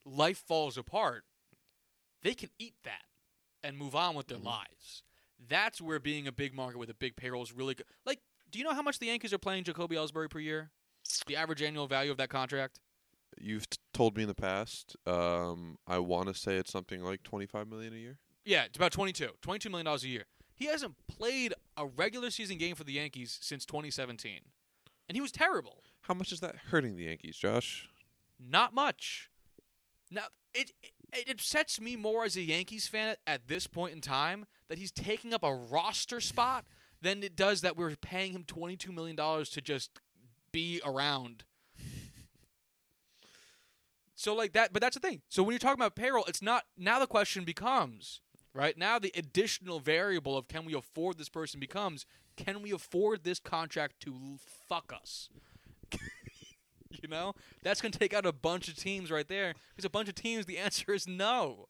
[0.05, 1.25] life falls apart,
[2.21, 3.03] they can eat that
[3.63, 4.45] and move on with their Mhm.
[4.45, 5.03] lives.
[5.37, 7.85] That's where being a big market with a big payroll is really good.
[8.05, 10.71] Like, do you know how much the Yankees are paying Jacoby Ellsbury per year?
[11.27, 12.79] The average annual value of that contract?
[13.39, 14.97] You've t- told me in the past.
[15.05, 18.19] Um, I want to say it's something like twenty-five million a year.
[18.43, 19.37] Yeah, it's about 22.
[19.41, 20.25] 22 million dollars a year.
[20.55, 24.41] He hasn't played a regular season game for the Yankees since 2017.
[25.07, 25.83] And he was terrible.
[26.01, 27.87] How much is that hurting the Yankees, Josh?
[28.39, 29.29] Not much.
[30.11, 30.71] Now, it
[31.13, 34.91] it upsets me more as a Yankees fan at, this point in time that he's
[34.91, 36.65] taking up a roster spot
[37.01, 39.89] than it does that we're paying him 22 million dollars to just
[40.51, 41.43] be around.
[44.15, 45.21] So like that, but that's the thing.
[45.29, 48.19] So when you're talking about payroll, it's not now the question becomes,
[48.53, 48.77] right?
[48.77, 53.39] Now the additional variable of can we afford this person becomes can we afford this
[53.39, 55.29] contract to fuck us?
[57.01, 57.33] you know?
[57.63, 59.53] That's going to take out a bunch of teams right there.
[59.71, 61.67] Because a bunch of teams the answer is no.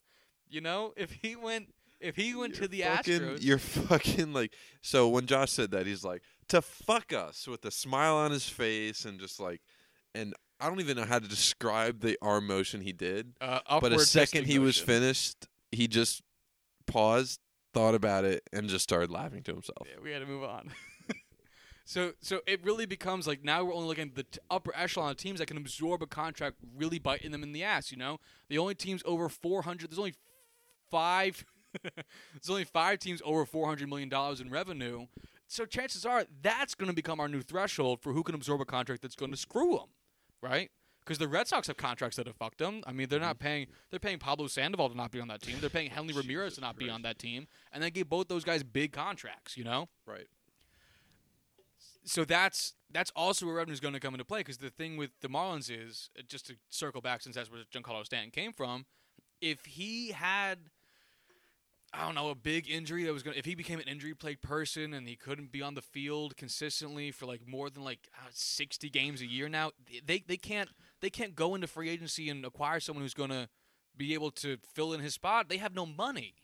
[0.48, 4.54] You know, if he went if he went to the fucking, Astros, You're fucking like.
[4.80, 8.48] So when Josh said that, he's like to fuck us with a smile on his
[8.48, 9.60] face and just like,
[10.14, 13.34] and I don't even know how to describe the arm motion he did.
[13.40, 16.22] uh, but a second he was finished, he just
[16.86, 17.40] paused,
[17.72, 19.86] thought about it, and just started laughing to himself.
[19.86, 20.70] Yeah, we had to move on.
[21.90, 25.10] so so it really becomes like now we're only looking at the t- upper echelon
[25.10, 27.90] of teams that can absorb a contract really biting them in the ass.
[27.90, 29.90] You know, the only teams over four hundred.
[29.90, 30.14] There's only
[30.88, 31.44] five.
[31.82, 35.06] there's only five teams over four hundred million dollars in revenue.
[35.48, 38.64] So chances are that's going to become our new threshold for who can absorb a
[38.64, 39.88] contract that's going to screw them,
[40.40, 40.70] right?
[41.00, 42.84] Because the Red Sox have contracts that have fucked them.
[42.86, 43.46] I mean, they're not mm-hmm.
[43.48, 43.66] paying.
[43.90, 45.56] They're paying Pablo Sandoval to not be on that team.
[45.60, 48.44] They're paying Hanley Ramirez to not be on that team, and they gave both those
[48.44, 49.56] guys big contracts.
[49.56, 50.28] You know Right.
[52.04, 54.96] So that's that's also where revenue is going to come into play because the thing
[54.96, 58.52] with the Marlins is uh, just to circle back since that's where Giancarlo Stanton came
[58.52, 58.86] from.
[59.40, 60.58] If he had,
[61.94, 64.14] I don't know, a big injury that was going, to if he became an injury
[64.14, 68.08] plagued person and he couldn't be on the field consistently for like more than like
[68.18, 69.70] uh, sixty games a year now,
[70.04, 73.48] they they can't they can't go into free agency and acquire someone who's going to
[73.96, 75.48] be able to fill in his spot.
[75.48, 76.34] They have no money.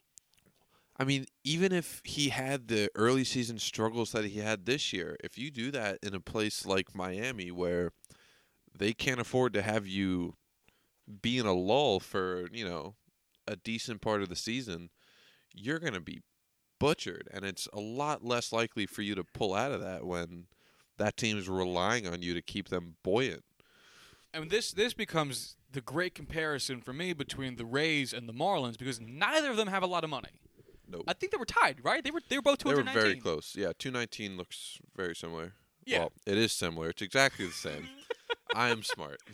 [0.99, 5.17] I mean, even if he had the early season struggles that he had this year,
[5.23, 7.93] if you do that in a place like Miami where
[8.77, 10.35] they can't afford to have you
[11.23, 12.95] be in a lull for, you know,
[13.47, 14.89] a decent part of the season,
[15.55, 16.21] you're going to be
[16.81, 17.29] butchered.
[17.31, 20.47] And it's a lot less likely for you to pull out of that when
[20.99, 23.45] that team's relying on you to keep them buoyant.
[24.33, 28.79] And this this becomes the great comparison for me between the Rays and the Marlins
[28.79, 30.41] because neither of them have a lot of money.
[30.89, 31.05] Nope.
[31.09, 32.03] I think they were tied, right?
[32.05, 33.03] They were they were both They were 219.
[33.03, 33.55] very close.
[33.57, 35.53] Yeah, 219 looks very similar.
[35.85, 36.01] Yeah.
[36.01, 36.91] Well, it is similar.
[36.91, 37.89] It's exactly the same.
[38.55, 39.21] I am smart.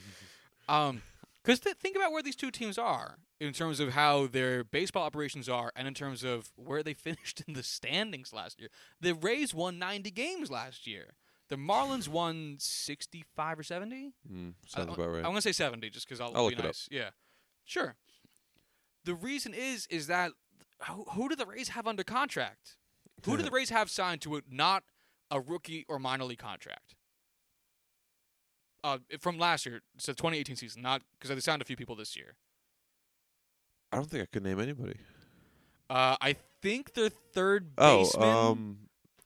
[0.69, 1.03] Um,
[1.43, 5.03] because th- think about where these two teams are in terms of how their baseball
[5.03, 8.71] operations are, and in terms of where they finished in the standings last year.
[9.01, 11.15] The Rays won 90 games last year.
[11.49, 14.13] The Marlins won 65 or 70.
[14.33, 15.17] Mm, sounds I, about right.
[15.19, 16.65] I'm gonna say 70 just because I'll, I'll be look it up.
[16.67, 16.89] nice.
[16.91, 17.11] Yeah,
[17.65, 17.97] sure.
[19.05, 20.31] The reason is is that
[20.89, 22.77] who, who do the Rays have under contract?
[23.25, 24.83] Who do the Rays have signed to a, not
[25.31, 26.95] a rookie or minor league contract?
[28.85, 32.17] Uh, from last year, so 2018 season, not because they signed a few people this
[32.17, 32.35] year.
[33.93, 34.97] I don't think I could name anybody.
[35.89, 38.79] Uh, I think their third Oh, baseman, um,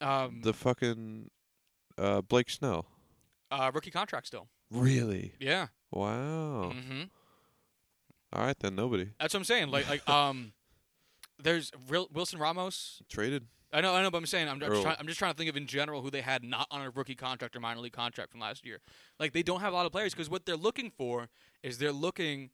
[0.02, 1.30] um, the fucking
[1.96, 2.84] uh, Blake Snell.
[3.50, 4.48] uh, rookie contract still.
[4.70, 5.32] Really?
[5.40, 5.68] Yeah.
[5.90, 6.72] Wow.
[6.74, 7.04] hmm
[8.32, 9.70] All right then, nobody That's what I'm saying.
[9.70, 10.52] Like, like, um,
[11.42, 13.02] there's Wil- Wilson Ramos.
[13.08, 13.46] traded.
[13.72, 15.36] I know, I know, but I'm saying I'm, I'm, just trying, I'm just trying to
[15.36, 17.92] think of in general who they had not on a rookie contract or minor league
[17.92, 18.78] contract from last year.
[19.18, 21.28] Like they don't have a lot of players because what they're looking for
[21.62, 22.50] is they're looking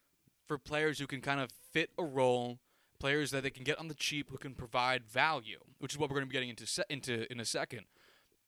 [0.49, 2.59] for players who can kind of fit a role,
[2.99, 6.09] players that they can get on the cheap who can provide value, which is what
[6.11, 7.83] we're going to be getting into se- into in a second.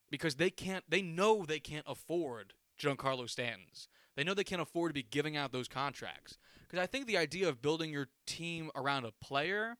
[0.09, 3.87] Because they can't, they know they can't afford Giancarlo Stanton's.
[4.15, 6.37] They know they can't afford to be giving out those contracts.
[6.67, 9.77] Because I think the idea of building your team around a player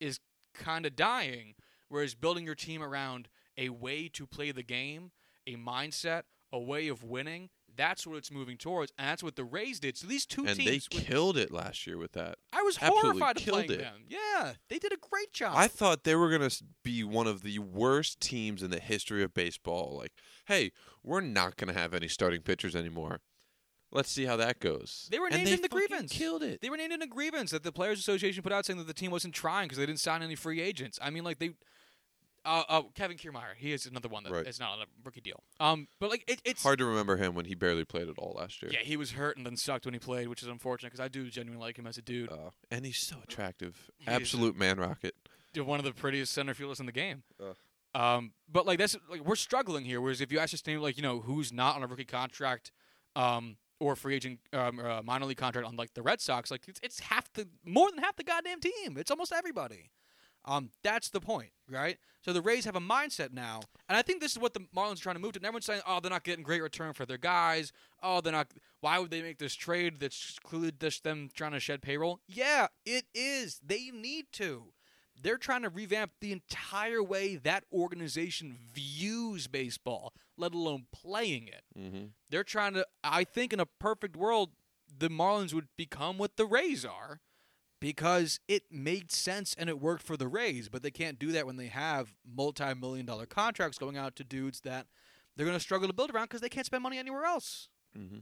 [0.00, 0.20] is
[0.54, 1.54] kind of dying,
[1.88, 5.10] whereas building your team around a way to play the game,
[5.46, 9.44] a mindset, a way of winning, that's what it's moving towards, and that's what the
[9.44, 9.96] Rays did.
[9.98, 12.36] So these two and they teams, with- killed it last year with that.
[12.52, 13.84] I was absolutely horrified of killed playing it.
[13.84, 14.04] them.
[14.08, 15.54] Yeah, they did a great job.
[15.56, 19.22] I thought they were going to be one of the worst teams in the history
[19.22, 19.94] of baseball.
[19.96, 20.12] Like,
[20.46, 20.72] hey,
[21.04, 23.20] we're not going to have any starting pitchers anymore.
[23.92, 25.08] Let's see how that goes.
[25.10, 26.12] They were named they in the grievance.
[26.12, 26.60] Killed it.
[26.60, 28.94] They were named in a grievance that the Players Association put out saying that the
[28.94, 30.98] team wasn't trying because they didn't sign any free agents.
[31.00, 31.52] I mean, like they.
[32.44, 34.46] Uh, uh, Kevin Kiermaier, he is another one that Right.
[34.46, 35.42] is not on a rookie deal.
[35.58, 38.36] Um, but like it, it's Hard to remember him when he barely played at all
[38.38, 38.70] last year.
[38.72, 41.08] Yeah, he was hurt and then sucked when he played, which is unfortunate because I
[41.08, 42.30] do genuinely like him as a dude.
[42.30, 43.90] Uh, and he's so attractive.
[43.98, 44.06] He.
[44.06, 45.16] Absolute man rocket.
[45.56, 47.24] One of the prettiest center fielders in the game.
[47.96, 50.00] Um, but like that's like we're struggling here.
[50.00, 52.70] Whereas if you ask just name like you know who's not on a rookie contract,
[53.16, 56.62] um, or free agent, um, a minor league contract on like the Red Sox, like
[56.68, 58.96] it's, it's half the more than half the goddamn team.
[58.96, 59.90] It's almost everybody.
[60.46, 61.98] Um, that's the point, right?
[62.24, 65.00] So the Rays have a mindset now, and I think this is what the Marlins
[65.00, 65.40] are trying to move to.
[65.40, 67.72] And everyone's saying, "Oh, they're not getting great return for their guys.
[68.02, 68.52] Oh, they're not.
[68.80, 69.98] Why would they make this trade?
[69.98, 72.20] That's clearly just them trying to shed payroll.
[72.28, 73.60] Yeah, it is.
[73.64, 74.72] They need to.
[75.20, 81.62] They're trying to revamp the entire way that organization views baseball, let alone playing it.
[81.78, 82.06] Mm-hmm.
[82.30, 82.86] They're trying to.
[83.02, 84.50] I think in a perfect world,
[84.96, 87.20] the Marlins would become what the Rays are,
[87.80, 90.68] because it made sense and it worked for the Rays.
[90.68, 94.60] But they can't do that when they have multi-million dollar contracts going out to dudes
[94.60, 94.86] that
[95.36, 97.68] they're going to struggle to build around because they can't spend money anywhere else.
[97.96, 98.18] Mm-hmm.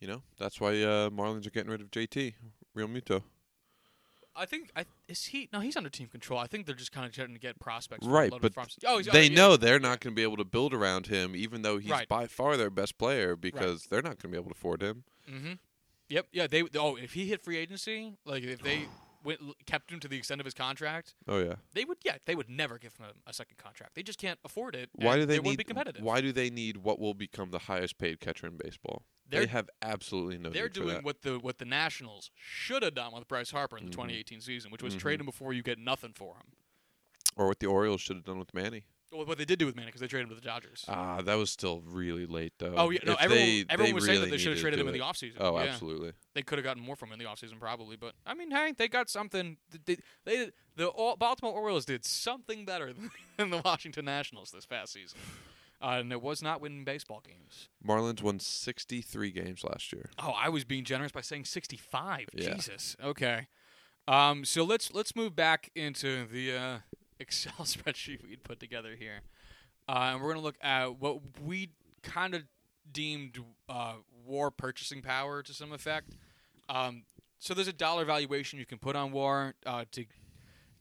[0.00, 2.34] You know, that's why uh, Marlins are getting rid of JT,
[2.76, 3.22] Realmuto.
[4.34, 6.38] I think I is he no he's under team control.
[6.40, 8.06] I think they're just kind of trying to get prospects.
[8.06, 9.36] Right, but oh, he's, oh, they yeah.
[9.36, 12.08] know they're not going to be able to build around him, even though he's Right.
[12.08, 15.04] by far their best player, because they're not going to be able to afford him.
[15.30, 15.52] Mm-hmm.
[16.08, 16.26] Yep.
[16.32, 16.46] Yeah.
[16.46, 16.64] They.
[16.76, 18.86] Oh, if he hit free agency, like if they
[19.24, 21.54] went kept him to the extent of his contract, Oh yeah.
[21.74, 21.98] they would.
[22.04, 23.94] Yeah, they would never give him a, a second contract.
[23.94, 24.90] They just can't afford it.
[24.94, 25.58] Why do they, wouldn't need?
[25.58, 26.02] be competitive?
[26.02, 29.04] Why do they need what will become the highest paid catcher in baseball?
[29.28, 30.50] They're they have absolutely no.
[30.50, 31.04] they're doing that.
[31.04, 33.94] what the what the Nationals should have done with Bryce Harper in the Mhm.
[33.94, 34.98] 2018 season, which was Mhm.
[35.00, 36.52] trade him before you get nothing for him.
[37.34, 38.84] or what the Orioles should have done with Manny.
[39.12, 40.84] Well, what they did do with Manny because they traded him to the Dodgers.
[40.88, 42.74] Ah, that was still really late though.
[42.76, 43.12] oh yeah, no.
[43.12, 44.98] If everyone, they, everyone they was saying that they should have traded to him in
[44.98, 45.08] the it.
[45.08, 45.34] offseason.
[45.38, 45.64] Oh, yeah.
[45.66, 46.12] absolutely.
[46.34, 48.72] They could have gotten more from him in the offseason probably, but I mean, hey,
[48.76, 49.58] they got something.
[49.84, 54.64] They, they the Or- Baltimore Orioles did something better than, than the Washington Nationals this
[54.64, 55.18] past season,
[55.82, 57.68] uh, and it was not winning baseball games.
[57.86, 60.08] Marlins won 63 games last year.
[60.18, 62.28] Oh, I was being generous by saying 65.
[62.32, 62.54] Yeah.
[62.54, 62.96] Jesus.
[63.04, 63.48] Okay.
[64.08, 66.78] Um, so let's let's move back into the uh,
[67.22, 69.20] Excel spreadsheet we'd put together here,
[69.88, 71.70] uh, and we're gonna look at what we
[72.02, 72.42] kind of
[72.90, 73.94] deemed uh,
[74.26, 76.16] war purchasing power to some effect.
[76.68, 77.04] Um,
[77.38, 80.04] so there's a dollar valuation you can put on war uh, to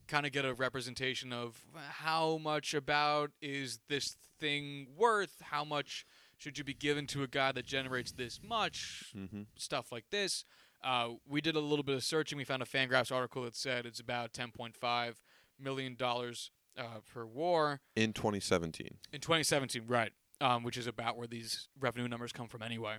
[0.07, 1.57] kind of get a representation of
[1.89, 5.41] how much about is this thing worth?
[5.41, 6.05] How much
[6.37, 9.13] should you be given to a guy that generates this much?
[9.17, 9.43] Mm-hmm.
[9.55, 10.43] stuff like this.
[10.83, 12.37] Uh, we did a little bit of searching.
[12.37, 15.13] We found a Fangraphs article that said it's about 10.5
[15.61, 18.97] million dollars uh, per war In 2017.
[19.11, 20.11] in 2017, right?
[20.39, 22.97] Um, which is about where these revenue numbers come from anyway.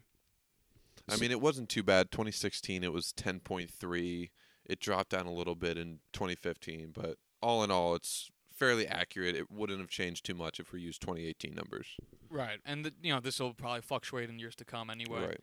[1.09, 2.11] I mean, it wasn't too bad.
[2.13, 4.31] 2016, it was 10.3.
[4.65, 9.35] It dropped down a little bit in 2015, but all in all, it's fairly accurate.
[9.35, 11.97] It wouldn't have changed too much if we used 2018 numbers.
[12.31, 15.27] Right, and the, you know this will probably fluctuate in years to come anyway.
[15.27, 15.41] Right.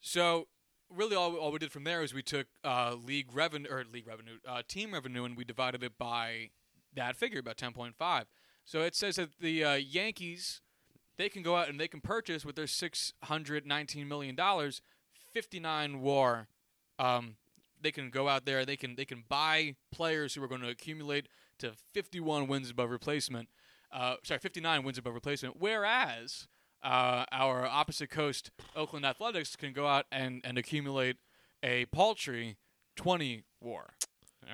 [0.00, 0.48] So
[0.94, 4.06] really, all, all we did from there is we took uh, league revenue or league
[4.06, 6.50] revenue, uh, team revenue, and we divided it by
[6.94, 8.26] that figure, about ten point five.
[8.64, 10.60] So it says that the uh, Yankees
[11.18, 14.82] they can go out and they can purchase with their six hundred nineteen million dollars,
[15.32, 16.48] fifty nine WAR.
[16.98, 17.36] Um,
[17.80, 18.64] they can go out there.
[18.64, 21.28] They can they can buy players who are going to accumulate
[21.58, 23.48] to fifty one wins above replacement.
[23.92, 25.56] Uh, sorry, fifty nine wins above replacement.
[25.58, 26.48] Whereas
[26.82, 31.16] uh, our opposite coast Oakland Athletics can go out and, and accumulate
[31.62, 32.56] a paltry
[32.96, 33.94] 20 war.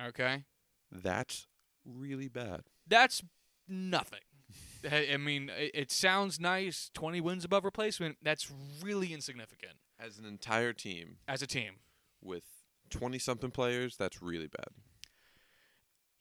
[0.07, 0.43] Okay?
[0.91, 1.47] That's
[1.85, 2.61] really bad.
[2.87, 3.23] That's
[3.67, 4.19] nothing.
[4.91, 8.17] I mean, it, it sounds nice 20 wins above replacement.
[8.21, 8.51] That's
[8.83, 11.73] really insignificant As an entire team as a team.
[12.21, 12.43] with
[12.89, 14.67] 20 something players, that's really bad.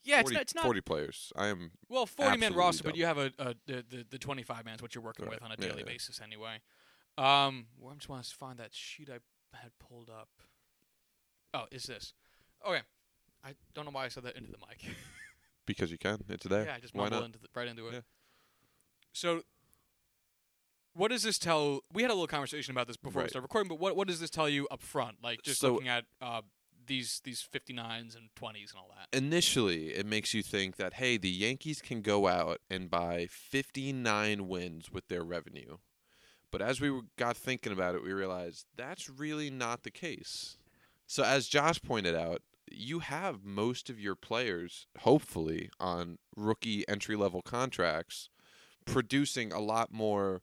[0.05, 0.43] Yeah, 40, it's not.
[0.43, 1.33] It's not 40 players.
[1.37, 4.19] I am well, forty man absolutely roster, but you have a, a the, the the
[4.19, 5.35] twenty five man is what you're working Right.
[5.35, 5.93] with on a Yeah, daily yeah.
[5.93, 6.61] basis anyway.
[7.19, 9.19] Um, well, I just want to find that sheet I
[9.57, 10.29] had pulled up.
[11.55, 12.15] Oh, is this?
[12.67, 12.81] Okay,
[13.45, 14.83] I don't know why I said that into the mic.
[15.67, 16.19] because you can.
[16.29, 16.65] It's there.
[16.65, 17.93] Yeah, I just mumbled into the, right into it.
[17.95, 18.01] Yeah.
[19.13, 19.43] So,
[20.95, 21.81] what does this tell?
[21.93, 23.31] We had a little conversation about this before we Right.
[23.31, 25.19] started recording, but what what does this tell you up front?
[25.23, 26.43] Like just So- looking at uh,
[26.87, 29.17] these these 59s and 20s and all that.
[29.17, 34.49] Initially, it makes you think that hey, the Yankees can go out and buy 59
[34.49, 35.79] wins with their revenue.
[36.51, 40.59] But as we got thinking about it, we realized that's really not the case.
[41.07, 47.17] So as Josh pointed out, you have most of your players hopefully on rookie entry
[47.17, 48.29] level contracts
[48.85, 50.43] producing a lot more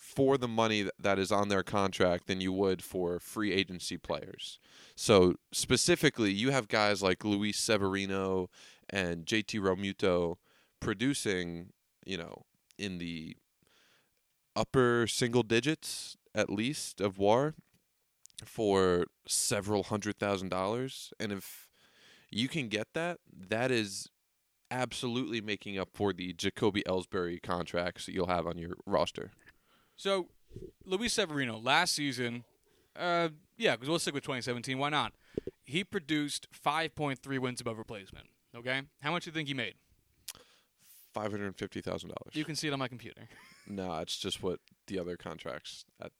[0.00, 4.58] for the money that is on their contract than you would for free agency players.
[4.96, 8.48] So specifically, you have guys like Luis Severino
[8.88, 10.36] and JT Realmuto
[10.80, 11.74] producing,
[12.06, 12.46] you know,
[12.78, 13.36] in the
[14.56, 17.54] upper single digits at least of WAR
[18.44, 21.12] for several hundred thousand dollars.
[21.20, 21.68] And if
[22.30, 24.08] you can get that, that is
[24.70, 29.30] absolutely making up for the Jacoby Ellsbury contracts that you'll have on your roster.
[30.00, 30.28] So,
[30.86, 32.44] Luis Severino last season,
[32.98, 33.28] uh,
[33.58, 34.78] yeah, because we'll stick with 2017.
[34.78, 35.12] Why not?
[35.62, 38.28] He produced 5.3 wins above replacement.
[38.56, 39.74] Okay, how much do you think he made?
[41.12, 42.34] Five hundred fifty thousand dollars.
[42.34, 43.28] You can see it on my computer.
[43.68, 46.10] No, it's just what the other contracts at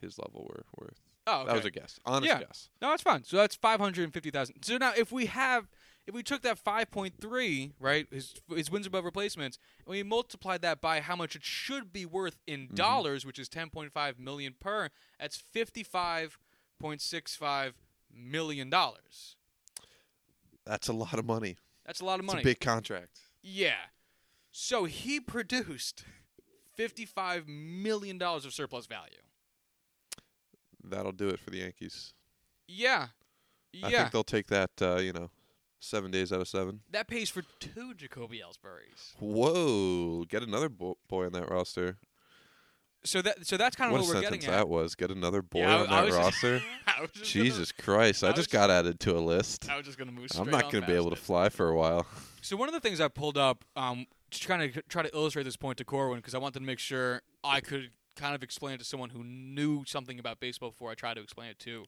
[0.00, 1.00] his level were worth.
[1.26, 1.48] Oh, okay.
[1.48, 2.00] That was a guess.
[2.06, 2.38] Honest Yeah.
[2.38, 2.70] guess.
[2.80, 3.24] No, that's fine.
[3.24, 4.62] So that's five hundred fifty thousand.
[4.62, 5.68] So now, if we have,
[6.06, 10.02] if we took that five point three, right, his his wins above replacements, and we
[10.02, 12.74] multiplied that by how much it should be worth in Mm-hmm.
[12.74, 16.38] dollars, which is ten point five million per, that's fifty five
[16.78, 17.74] point six five
[18.14, 19.36] million dollars.
[20.66, 21.56] That's a lot of money.
[21.86, 22.42] That's a lot of It's money.
[22.42, 23.20] a big contract.
[23.42, 23.74] yeah.
[24.56, 26.04] So he produced
[26.76, 29.18] fifty five million dollars of surplus value.
[30.82, 32.12] That'll do it for the Yankees.
[32.68, 33.08] Yeah.
[33.82, 34.00] I Yeah.
[34.02, 34.70] think they'll take that.
[34.80, 35.30] Uh, you know,
[35.84, 36.80] seven days out of seven.
[36.90, 39.14] that pays for two Jacoby Ellsbury's.
[39.18, 40.24] Whoa!
[40.28, 41.96] Get another bo- boy on that roster.
[43.06, 44.58] So that so that's kind of what what, a we're sentence getting at.
[44.60, 44.94] that was.
[44.94, 46.58] Get another boy Yeah, I- on I that just- roster.
[46.96, 48.22] Just gonna- Jesus Christ!
[48.24, 49.68] I, I just got added to a list.
[49.68, 50.28] I was just gonna move.
[50.36, 50.46] On.
[50.46, 52.06] I'm not to be able to fly for a while.
[52.40, 55.42] So one of the things I pulled up, um, to trying to try to illustrate
[55.42, 58.74] this point to Corwin, because I wanted to make sure I could kind of explain
[58.74, 61.84] it to someone who knew something about baseball before I tried to explain it to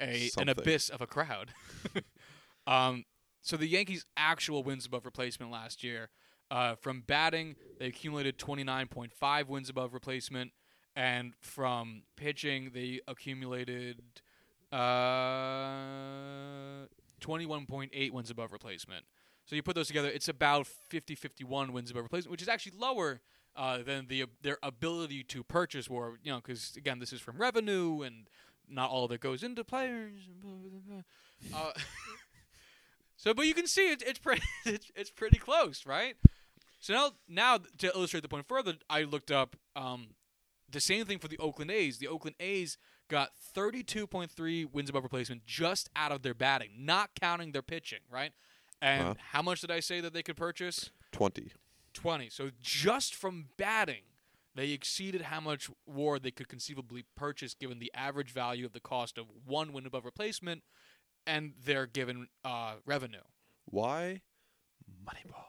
[0.00, 1.52] a an abyss of a crowd.
[2.66, 3.04] um,
[3.42, 6.10] so the Yankees' actual wins above replacement last year,
[6.50, 10.52] uh, from batting they accumulated 29.5 wins above replacement,
[10.96, 14.02] and from pitching they accumulated
[14.72, 14.76] uh,
[17.20, 19.04] 21.8 wins above replacement.
[19.46, 23.20] So you put those together, it's about 50-51 wins above replacement, which is actually lower
[23.56, 26.18] uh, than the their ability to purchase war.
[26.22, 28.28] You know, because again, this is from revenue, and
[28.68, 30.28] not all that goes into players.
[31.54, 31.72] Uh,
[33.20, 36.16] so, but you can see it, it's pretty it's, it's pretty close, right?
[36.78, 40.14] So now, now to illustrate the point further, I looked up um,
[40.70, 41.98] the same thing for the Oakland A's.
[41.98, 47.52] The Oakland A's got 32.3 wins above replacement just out of their batting, not counting
[47.52, 48.32] their pitching, right?
[48.80, 49.16] And Wow.
[49.32, 50.88] how much did I say that they could purchase?
[51.12, 51.52] Twenty.
[51.92, 52.30] 20.
[52.30, 54.04] So just from batting,
[54.54, 58.80] they exceeded how much war they could conceivably purchase given the average value of the
[58.80, 60.62] cost of one win above replacement
[61.30, 63.22] and their given uh, revenue.
[63.66, 64.22] Why?
[65.06, 65.44] Moneyball.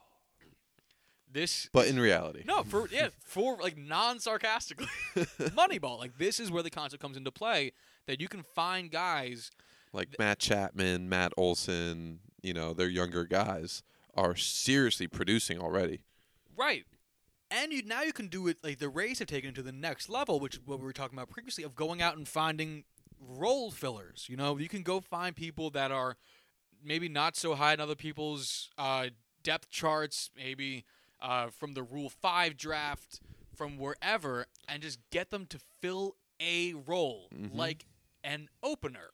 [1.34, 6.52] This But in reality, no for yeah for like non sarcastically Moneyball like this is
[6.52, 7.72] where the concept comes into play
[8.06, 9.50] that you can find guys
[9.94, 13.82] like Matt Chapman, Matt Olson, you know, they're younger guys
[14.14, 16.02] are seriously producing already.
[16.58, 16.84] Right.
[17.50, 19.72] And you now you can do it like the Rays have taken it to the
[19.72, 22.84] next level, which is what we were talking about previously of going out and finding
[23.22, 24.26] role fillers.
[24.28, 26.18] You know, you can go find people that are
[26.84, 29.08] maybe not so high in other people's uh,
[29.44, 30.84] depth charts, maybe
[31.22, 33.20] uh, from the Rule Five draft,
[33.56, 37.56] from wherever, and just get them to fill a role Mhm.
[37.56, 37.86] like
[38.24, 39.12] an opener.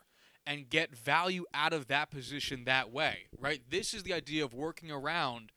[0.49, 3.62] And get value out of that position that way, right?
[3.70, 5.51] This is the idea of working around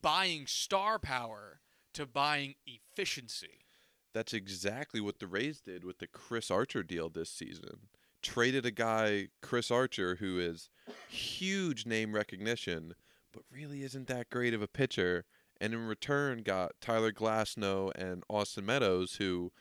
[0.00, 1.60] buying star power
[1.94, 3.66] to buying efficiency.
[4.12, 7.88] That's exactly what the Rays did with the Chris Archer deal this season.
[8.22, 10.68] Traded a guy, Chris Archer, who is
[11.08, 12.94] huge name recognition,
[13.32, 15.24] but really isn't that great of a pitcher,
[15.60, 19.52] and in return got Tyler Glasnow and Austin Meadows, who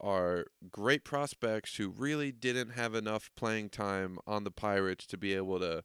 [0.00, 5.34] are great prospects who really didn't have enough playing time on the Pirates to be
[5.34, 5.82] able to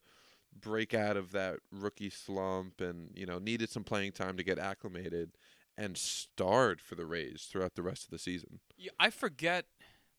[0.60, 4.60] break out of that rookie slump and, you know, needed some playing time to get
[4.60, 5.32] acclimated
[5.78, 8.60] and starred for the Rays throughout the rest of the season.
[8.78, 9.66] Yeah, I forget.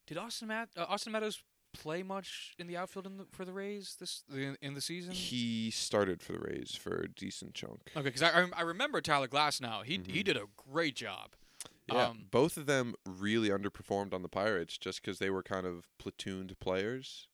[0.06, 1.42] Did Austin Matt uh, Austin Meadows
[1.72, 5.12] play much in the outfield in the, for the Rays this in, in the season?
[5.12, 7.80] He started for the Rays for a decent chunk.
[7.96, 9.84] Okay, because I, I remember Tyler Glasnow.
[9.84, 10.24] He he Mhm.
[10.24, 11.30] did a great job.
[11.86, 15.66] Yeah, Um, both of them really underperformed on the Pirates just because they were kind
[15.66, 17.28] of platooned players,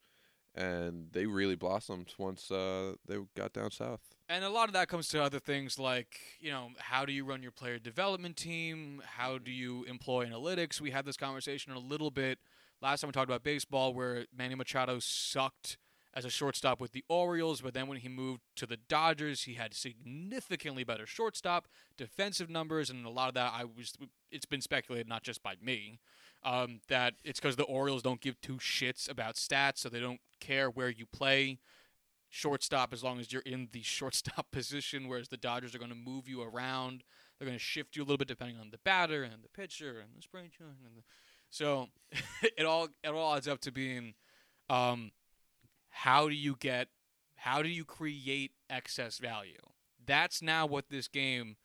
[0.54, 4.00] and they really blossomed once uh, they got down south.
[4.28, 7.24] And a lot of that comes to other things like, you know, how do you
[7.24, 9.02] run your player development team?
[9.04, 10.80] How do you employ analytics?
[10.80, 12.38] We had this conversation a little bit
[12.82, 15.76] last time we talked about baseball where Manny Machado sucked
[16.12, 19.54] as a shortstop with the Orioles, but then when he moved to the Dodgers, he
[19.54, 23.96] had significantly better shortstop, defensive numbers, and a lot of that I was
[24.30, 26.00] it's been speculated not just by me
[26.42, 30.20] um, that it's because the Orioles don't give two shits about stats, so they don't
[30.40, 31.58] care where you play
[32.28, 35.96] shortstop as long as you're in the shortstop position, whereas the Dodgers are going to
[35.96, 37.02] move you around.
[37.38, 39.98] They're going to shift you a little bit depending on the batter and the pitcher
[40.00, 40.50] and the spring.
[40.60, 41.02] And the,
[41.50, 41.88] so
[42.56, 44.14] it all it all adds up to being
[44.68, 45.10] um,
[45.88, 46.88] how do you get
[47.36, 49.58] how do you create excess value?
[50.04, 51.56] That's now what this game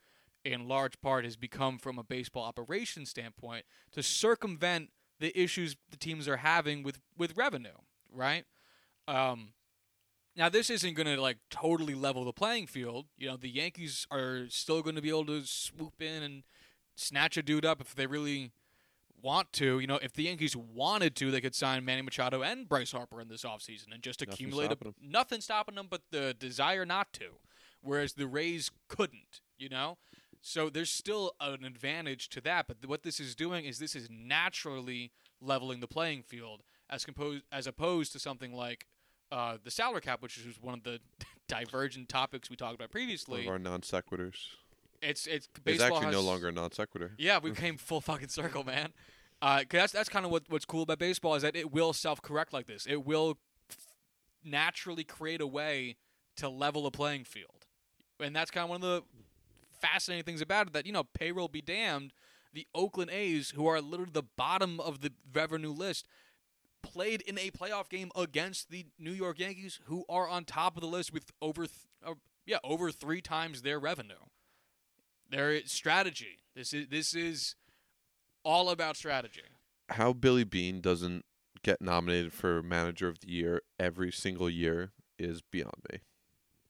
[0.46, 5.98] in large part has become from a baseball operation standpoint to circumvent the issues the
[5.98, 7.78] teams are having with with revenue,
[8.12, 8.46] right?
[9.08, 9.54] Um,
[10.36, 13.08] now this isn't going to like totally level the playing field.
[13.18, 16.44] You know, the Yankees are still going to be able to swoop in and
[16.96, 18.52] snatch a dude up if they really
[19.22, 19.80] want to.
[19.80, 23.20] You know, if the Yankees wanted to, they could sign Manny Machado and Bryce Harper
[23.22, 24.96] in this offseason and just Nothing accumulate a, stopping 'em.
[25.12, 27.40] nothing stopping them but the desire not to.
[27.82, 29.98] Whereas the Rays couldn't, you know?
[30.48, 34.10] So there's still an advantage to that, but what this is doing is this is
[34.12, 38.86] naturally leveling the playing field as composed as opposed to something like
[39.32, 41.00] uh, the salary cap, which is one of the
[41.48, 43.42] divergent topics we talked about One previously.
[43.42, 44.36] of our non sequiturs.
[45.02, 47.14] It's it's It's baseball actually no longer a non sequitur.
[47.18, 48.94] yeah, we came full fucking circle, man.
[49.42, 51.92] Uh, 'cause that's that's kind of what what's cool about baseball is that it will
[51.92, 52.86] self correct like this.
[52.86, 53.40] It will
[54.44, 55.96] naturally create a way
[56.38, 57.66] to level a playing field,
[58.20, 59.04] and that's kind of one of the
[59.86, 60.74] fascinating things about it.
[60.74, 62.14] That you know, payroll be damned,
[62.54, 66.08] the Oakland A's, who are literally the bottom of the revenue list,
[66.82, 70.82] played in a playoff game against the New York Yankees, who are on top of
[70.82, 72.14] the list with over th- uh,
[72.46, 74.16] yeah over three times their revenue.
[75.30, 76.40] Their strategy.
[76.56, 77.56] This is this is
[78.44, 79.42] all about strategy.
[79.90, 81.26] How Billy Beane doesn't
[81.64, 86.00] get nominated for Manager of the Year every single year is beyond me.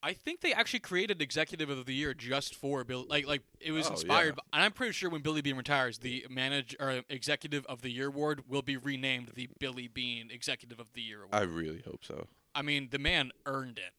[0.06, 3.08] I think they actually created Executive of the Year just for Bill.
[3.10, 4.32] Like like it was Oh, inspired, yeah.
[4.34, 7.90] by, and I'm pretty sure when Billy Beane retires, the manager or Executive of the
[7.90, 11.34] Year award will be renamed the Billy Beane Executive of the Year award.
[11.34, 12.28] I really hope so.
[12.54, 13.94] I mean, the man earned it.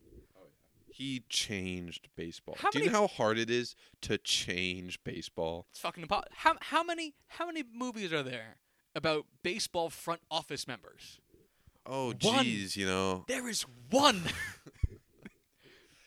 [0.86, 2.54] He changed baseball.
[2.56, 5.66] How Do you know how hard it is to change baseball?
[5.72, 6.28] It's fucking impossible.
[6.36, 8.58] How how many how many movies are there
[8.94, 11.18] about baseball front office members?
[11.84, 13.24] Oh, jeez, you know.
[13.28, 14.22] There is one.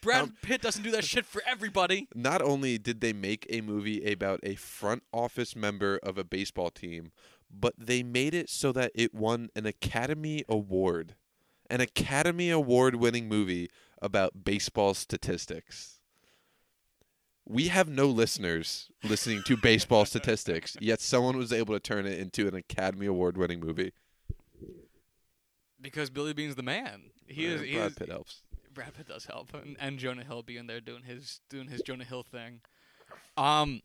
[0.02, 2.08] Brad How- Pitt doesn't do that shit for everybody.
[2.16, 6.70] Not only did they make a movie about a front office member of a baseball
[6.70, 7.12] team,
[7.52, 11.16] but they made it so that it won an Academy Award.
[11.70, 13.70] An Academy Award winning movie
[14.02, 16.00] about baseball statistics.
[17.46, 22.20] We have no listeners listening to baseball statistics, yet someone was able to turn it
[22.20, 23.92] into an Academy Award winning movie.
[25.82, 27.12] Because Billy Beane's the man.
[27.28, 27.62] He Uh, is.
[27.62, 28.42] He Brad is Pitt helps.
[28.80, 32.06] Brad Pitt does help, and, and Jonah Hill being there doing his doing his Jonah
[32.06, 32.62] Hill thing.
[33.38, 33.82] Um,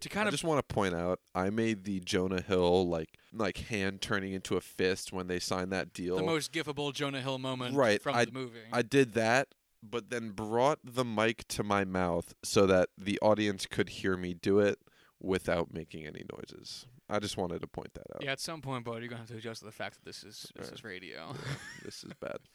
[0.00, 3.18] to kind I of just want to point out, I made the Jonah Hill like
[3.32, 6.16] like hand turning into a fist when they signed that deal.
[6.16, 8.58] the most gifable Jonah Hill moment Right, from I- the movie.
[8.72, 9.48] I did that,
[9.82, 14.34] but then brought the mic to my mouth so that the audience could hear me
[14.34, 14.78] do it
[15.20, 16.86] without making any noises.
[17.08, 18.22] I just wanted to point that out.
[18.22, 20.22] yeah, at some point, Bud, you're gonna have to adjust to the fact that this
[20.24, 20.74] is this Right.
[20.74, 21.34] is radio.
[21.84, 22.36] This is bad.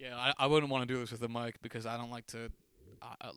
[0.00, 2.26] yeah, I, I wouldn't want to do this with a mic because I don't like
[2.28, 2.50] to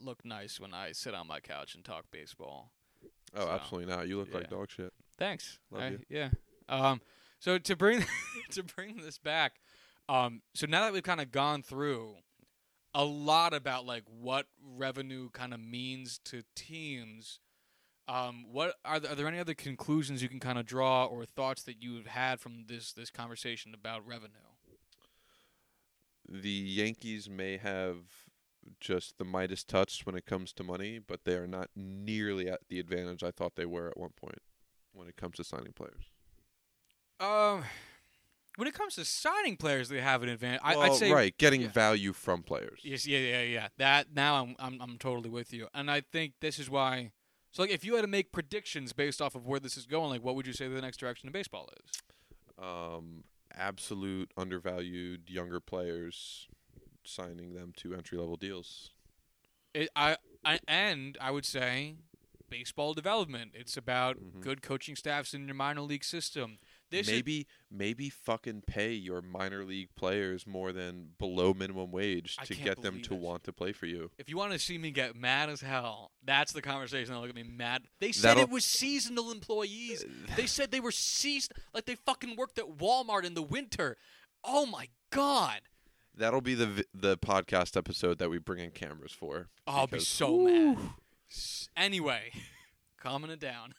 [0.01, 2.71] look nice when I sit on my couch and talk baseball.
[3.35, 4.07] Oh, So, absolutely not.
[4.07, 4.93] You look like dog shit.
[5.17, 5.59] Thanks.
[5.71, 5.99] Love I- you.
[6.09, 6.29] Yeah.
[6.69, 7.01] Um,
[7.39, 8.05] so to bring
[8.51, 9.53] to bring this back,
[10.07, 12.15] um, so now that we've kind of gone through
[12.93, 14.45] a lot about like what
[14.77, 17.39] revenue kind of means to teams,
[18.07, 21.25] um, what are there, are there any other conclusions you can kind of draw or
[21.25, 24.52] thoughts that you've had from this this conversation about revenue?
[26.41, 27.97] The Yankees may have
[28.79, 32.61] just the Midas touch when it comes to money, but they are not nearly at
[32.69, 34.39] the advantage I thought they were at one point
[34.93, 36.09] when it comes to signing players.
[37.19, 37.63] Um,
[38.55, 40.61] when it comes to signing players, they have an advantage.
[40.63, 41.69] I, well, I'd say right, getting yeah.
[41.69, 42.81] value from players.
[42.83, 43.67] Yes, yeah, yeah, yeah.
[43.77, 47.11] That now I'm, I'm I'm totally with you, and I think this is why.
[47.51, 50.09] So, like, if you had to make predictions based off of where this is going,
[50.09, 52.01] like, what would you say the next direction of baseball is?
[52.57, 53.23] Um,
[53.55, 56.47] absolute undervalued younger players,
[57.03, 58.91] signing them to entry level deals.
[59.73, 61.95] It, I, I and I would say
[62.49, 63.51] baseball development.
[63.55, 64.41] It's about Mhm.
[64.41, 66.59] good coaching staffs in your minor league system.
[66.93, 72.53] Is, maybe maybe fucking pay your minor league players more than below minimum wage to
[72.55, 74.11] get them to want to play for you.
[74.17, 77.35] if you want to see me get mad as hell, that's the conversation that'll get
[77.35, 77.83] me mad.
[77.99, 80.05] They said That'll- it was seasonal employees.
[80.35, 83.97] They said they were seasonal, like they fucking worked at Walmart in the winter.
[84.43, 85.61] Oh my god!
[86.15, 89.47] That'll be the the podcast episode that we bring in cameras for.
[89.65, 90.77] Oh, I'll be so mad.
[91.75, 92.31] Anyway,
[93.01, 93.73] calming it down.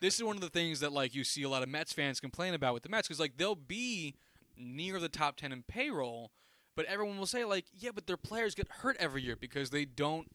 [0.00, 2.20] This is one of the things that like you see a lot of Mets fans
[2.20, 4.14] complain about with the Mets because like they'll be
[4.56, 6.30] near the top ten in payroll,
[6.76, 9.84] but everyone will say like, yeah, but their players get hurt every year because they
[9.84, 10.28] don't.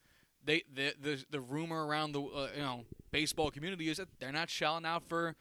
[0.44, 4.32] They the the, the rumor around the uh, you know baseball community is that they're
[4.32, 5.36] not shelling out for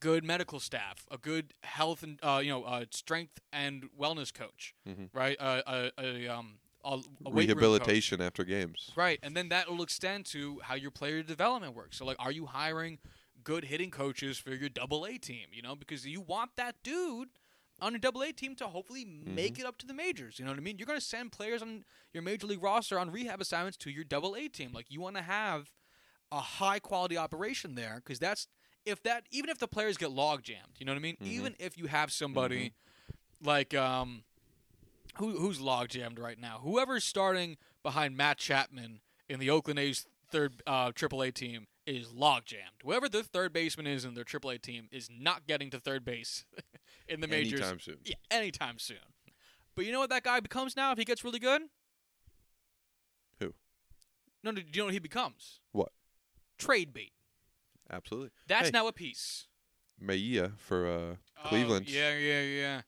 [0.00, 4.74] good medical staff, a good health and uh, you know uh, strength and wellness coach,
[4.88, 5.10] Mhm.
[5.12, 5.36] right?
[5.38, 8.90] Uh, a, a um a, a rehabilitation after games.
[8.96, 11.98] Right, and then that will extend to how your player development works.
[11.98, 12.98] So, like, are you hiring
[13.42, 15.48] good hitting coaches for your double A team?
[15.52, 17.28] You know, because you want that dude
[17.80, 20.38] on your double A team to hopefully make it up to the majors.
[20.38, 20.78] You know what I mean?
[20.78, 24.04] You're going to send players on your major league roster on rehab assignments to your
[24.04, 24.72] double A team.
[24.72, 25.70] Like, you want to have
[26.32, 28.46] a high quality operation there because that's
[28.84, 31.16] if that even if the players get log jammed, you know what I mean?
[31.22, 31.26] Mhm.
[31.26, 32.72] Even if you have somebody
[33.42, 34.22] like um
[35.20, 36.60] who who's log jammed right now?
[36.62, 42.44] Whoever's starting behind Matt Chapman in the Oakland A's third uh, AAA team is log
[42.44, 42.82] jammed.
[42.84, 46.44] Whoever the third baseman is in their AAA team is not getting to third base
[47.08, 47.96] in the majors Anytime soon.
[48.04, 48.96] yeah, anytime soon.
[49.74, 51.62] But you know what that guy becomes now if he gets really good?
[53.40, 53.54] Who?
[54.42, 55.60] No, no, do you know what he becomes?
[55.72, 55.90] What?
[56.58, 57.12] Trade bait.
[57.90, 58.30] Absolutely.
[58.46, 58.72] That's Hey.
[58.72, 59.46] now a piece.
[59.98, 61.88] Maia for uh, Oh, Cleveland.
[61.88, 62.80] yeah, yeah, yeah.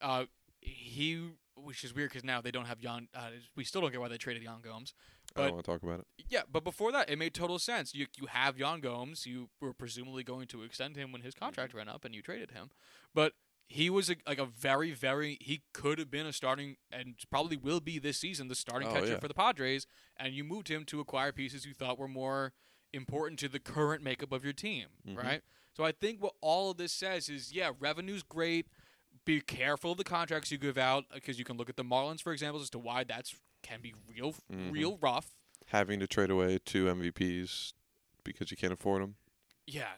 [0.00, 0.24] Uh,
[0.60, 1.22] he,
[1.66, 3.08] which is weird because now they don't have Yan.
[3.14, 4.94] Uh, we still don't get why they traded Yan Gomes.
[5.34, 6.06] I don't want to talk about it.
[6.30, 7.94] yeah, but before that, it made total sense.
[7.94, 9.26] You you have Yan Gomes.
[9.26, 11.78] You were presumably going to extend him when his contract Mm-hmm.
[11.78, 12.70] ran up, and you traded him.
[13.14, 13.32] But
[13.68, 15.36] he was a, like a very, very.
[15.40, 18.92] He could have been a starting, and probably will be this season, the starting Oh,
[18.94, 19.18] catcher yeah.
[19.18, 19.86] for the Padres.
[20.16, 22.52] And you moved him to acquire pieces you thought were more
[22.92, 25.16] important to the current makeup of your team, Mhm.
[25.18, 25.42] right?
[25.76, 28.68] So I think what all of this says is, yeah, revenue's great.
[29.26, 32.22] Be careful of the contracts you give out because you can look at the Marlins,
[32.22, 34.72] for example, as to why that's can be real, Mhm.
[34.72, 35.36] real rough.
[35.66, 37.72] Having to trade away two MVPs
[38.24, 39.16] because you can't afford them.
[39.66, 39.96] Yeah,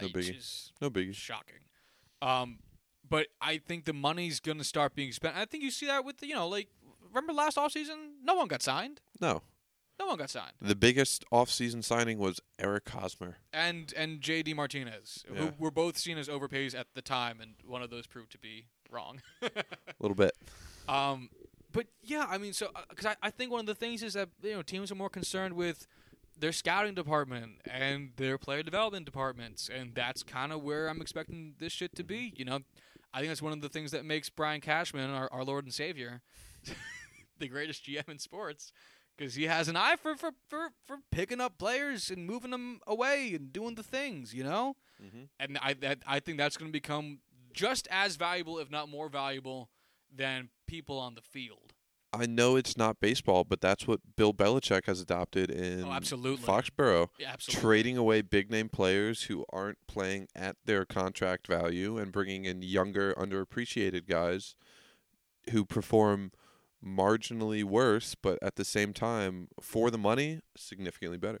[0.00, 0.36] No biggie.
[0.38, 1.14] is No biggie.
[1.14, 1.64] shocking.
[2.22, 2.60] Um,
[3.06, 5.36] but I think the money's gonna start being spent.
[5.36, 6.68] I think you see that with the, you know, like
[7.08, 8.22] remember last offseason?
[8.22, 9.00] No one got signed.
[9.20, 9.42] No.
[10.00, 10.52] No one got signed.
[10.62, 13.36] The biggest off-season signing was Eric Hosmer.
[13.52, 15.38] And and JD Martinez, Yeah.
[15.40, 18.38] who were both seen as overpays at the time, and one of those proved to
[18.38, 19.20] be wrong.
[19.42, 19.50] A
[20.00, 20.32] little bit.
[20.88, 21.28] Um,
[21.70, 24.30] but yeah, I mean, so because I, I think one of the things is that
[24.42, 25.86] you know teams are more concerned with
[26.38, 31.54] their scouting department and their player development departments, and that's kind of where I'm expecting
[31.58, 32.32] this shit to be.
[32.34, 32.60] You know,
[33.12, 35.74] I think that's one of the things that makes Brian Cashman, our, our Lord and
[35.74, 36.22] Savior,
[37.38, 38.72] the greatest GM in sports,
[39.20, 42.80] because he has an eye for, for for for picking up players and moving them
[42.86, 44.32] away and doing the things.
[44.34, 45.24] You know, Mm-hmm.
[45.38, 47.20] and I that I think that's going to become
[47.54, 49.68] just as valuable, if not more valuable,
[50.14, 51.72] than people on the field.
[52.12, 56.44] I know it's not baseball, but that's what Bill Belichick has adopted in Oh, absolutely.
[56.44, 57.08] Foxborough.
[57.18, 57.62] Yeah, absolutely.
[57.62, 62.62] Trading away big name players who aren't playing at their contract value and bringing in
[62.62, 64.56] younger, underappreciated guys
[65.52, 66.32] who perform
[66.84, 71.40] marginally worse, but at the same time, for the money, significantly better.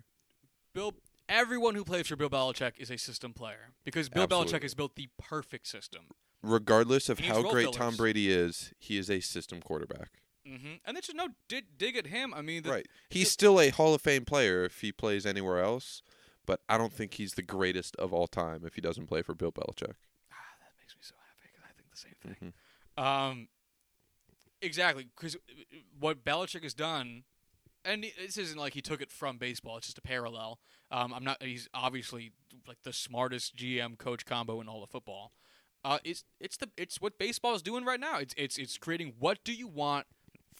[0.74, 0.94] Bill.
[1.28, 4.52] Everyone who plays for Bill Belichick is a system player because Bill Absolutely.
[4.58, 6.06] Belichick has built the perfect system.
[6.42, 7.76] Regardless of how great fillers.
[7.76, 10.22] Tom Brady is, he is a system quarterback.
[10.44, 12.34] hmm And there's just no dig, dig at him.
[12.34, 12.86] I mean, the, right.
[13.10, 16.02] He's still a Hall of Fame player if he plays anywhere else,
[16.46, 19.32] but I don't think he's the greatest of all time if he doesn't play for
[19.34, 19.94] Bill Belichick.
[20.32, 22.52] Ah, that makes me so happy 'cause I think the same thing.
[22.98, 23.02] Mhm.
[23.04, 23.48] Um,
[24.62, 25.36] exactly, because
[25.98, 27.24] what Belichick has done,
[27.84, 30.60] and this isn't like he took it from baseball; it's just a parallel.
[30.90, 31.42] Um, I'm not.
[31.42, 32.32] He's obviously
[32.66, 35.32] like the smartest GM coach combo in all of football.
[35.84, 38.18] Uh, it's it's the it's what baseball is doing right now.
[38.18, 40.06] It's it's it's creating what do you want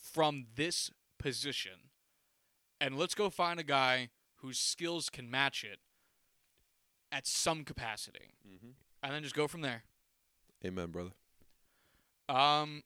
[0.01, 1.91] from this position,
[2.81, 5.81] and let's go find a guy whose skills can match it
[7.13, 8.73] at some capacity, Mhm.
[9.03, 9.85] and then just go from there.
[10.65, 11.11] Amen, brother.
[12.29, 12.83] Um.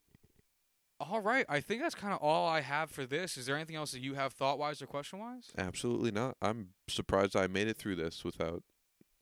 [1.00, 3.36] All right, I think that's kind of all I have for this.
[3.36, 5.50] Is there anything else that you have thought wise or question wise?
[5.58, 6.36] Absolutely not.
[6.40, 8.62] I'm surprised I made it through this without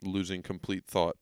[0.02, 1.16] losing complete thought.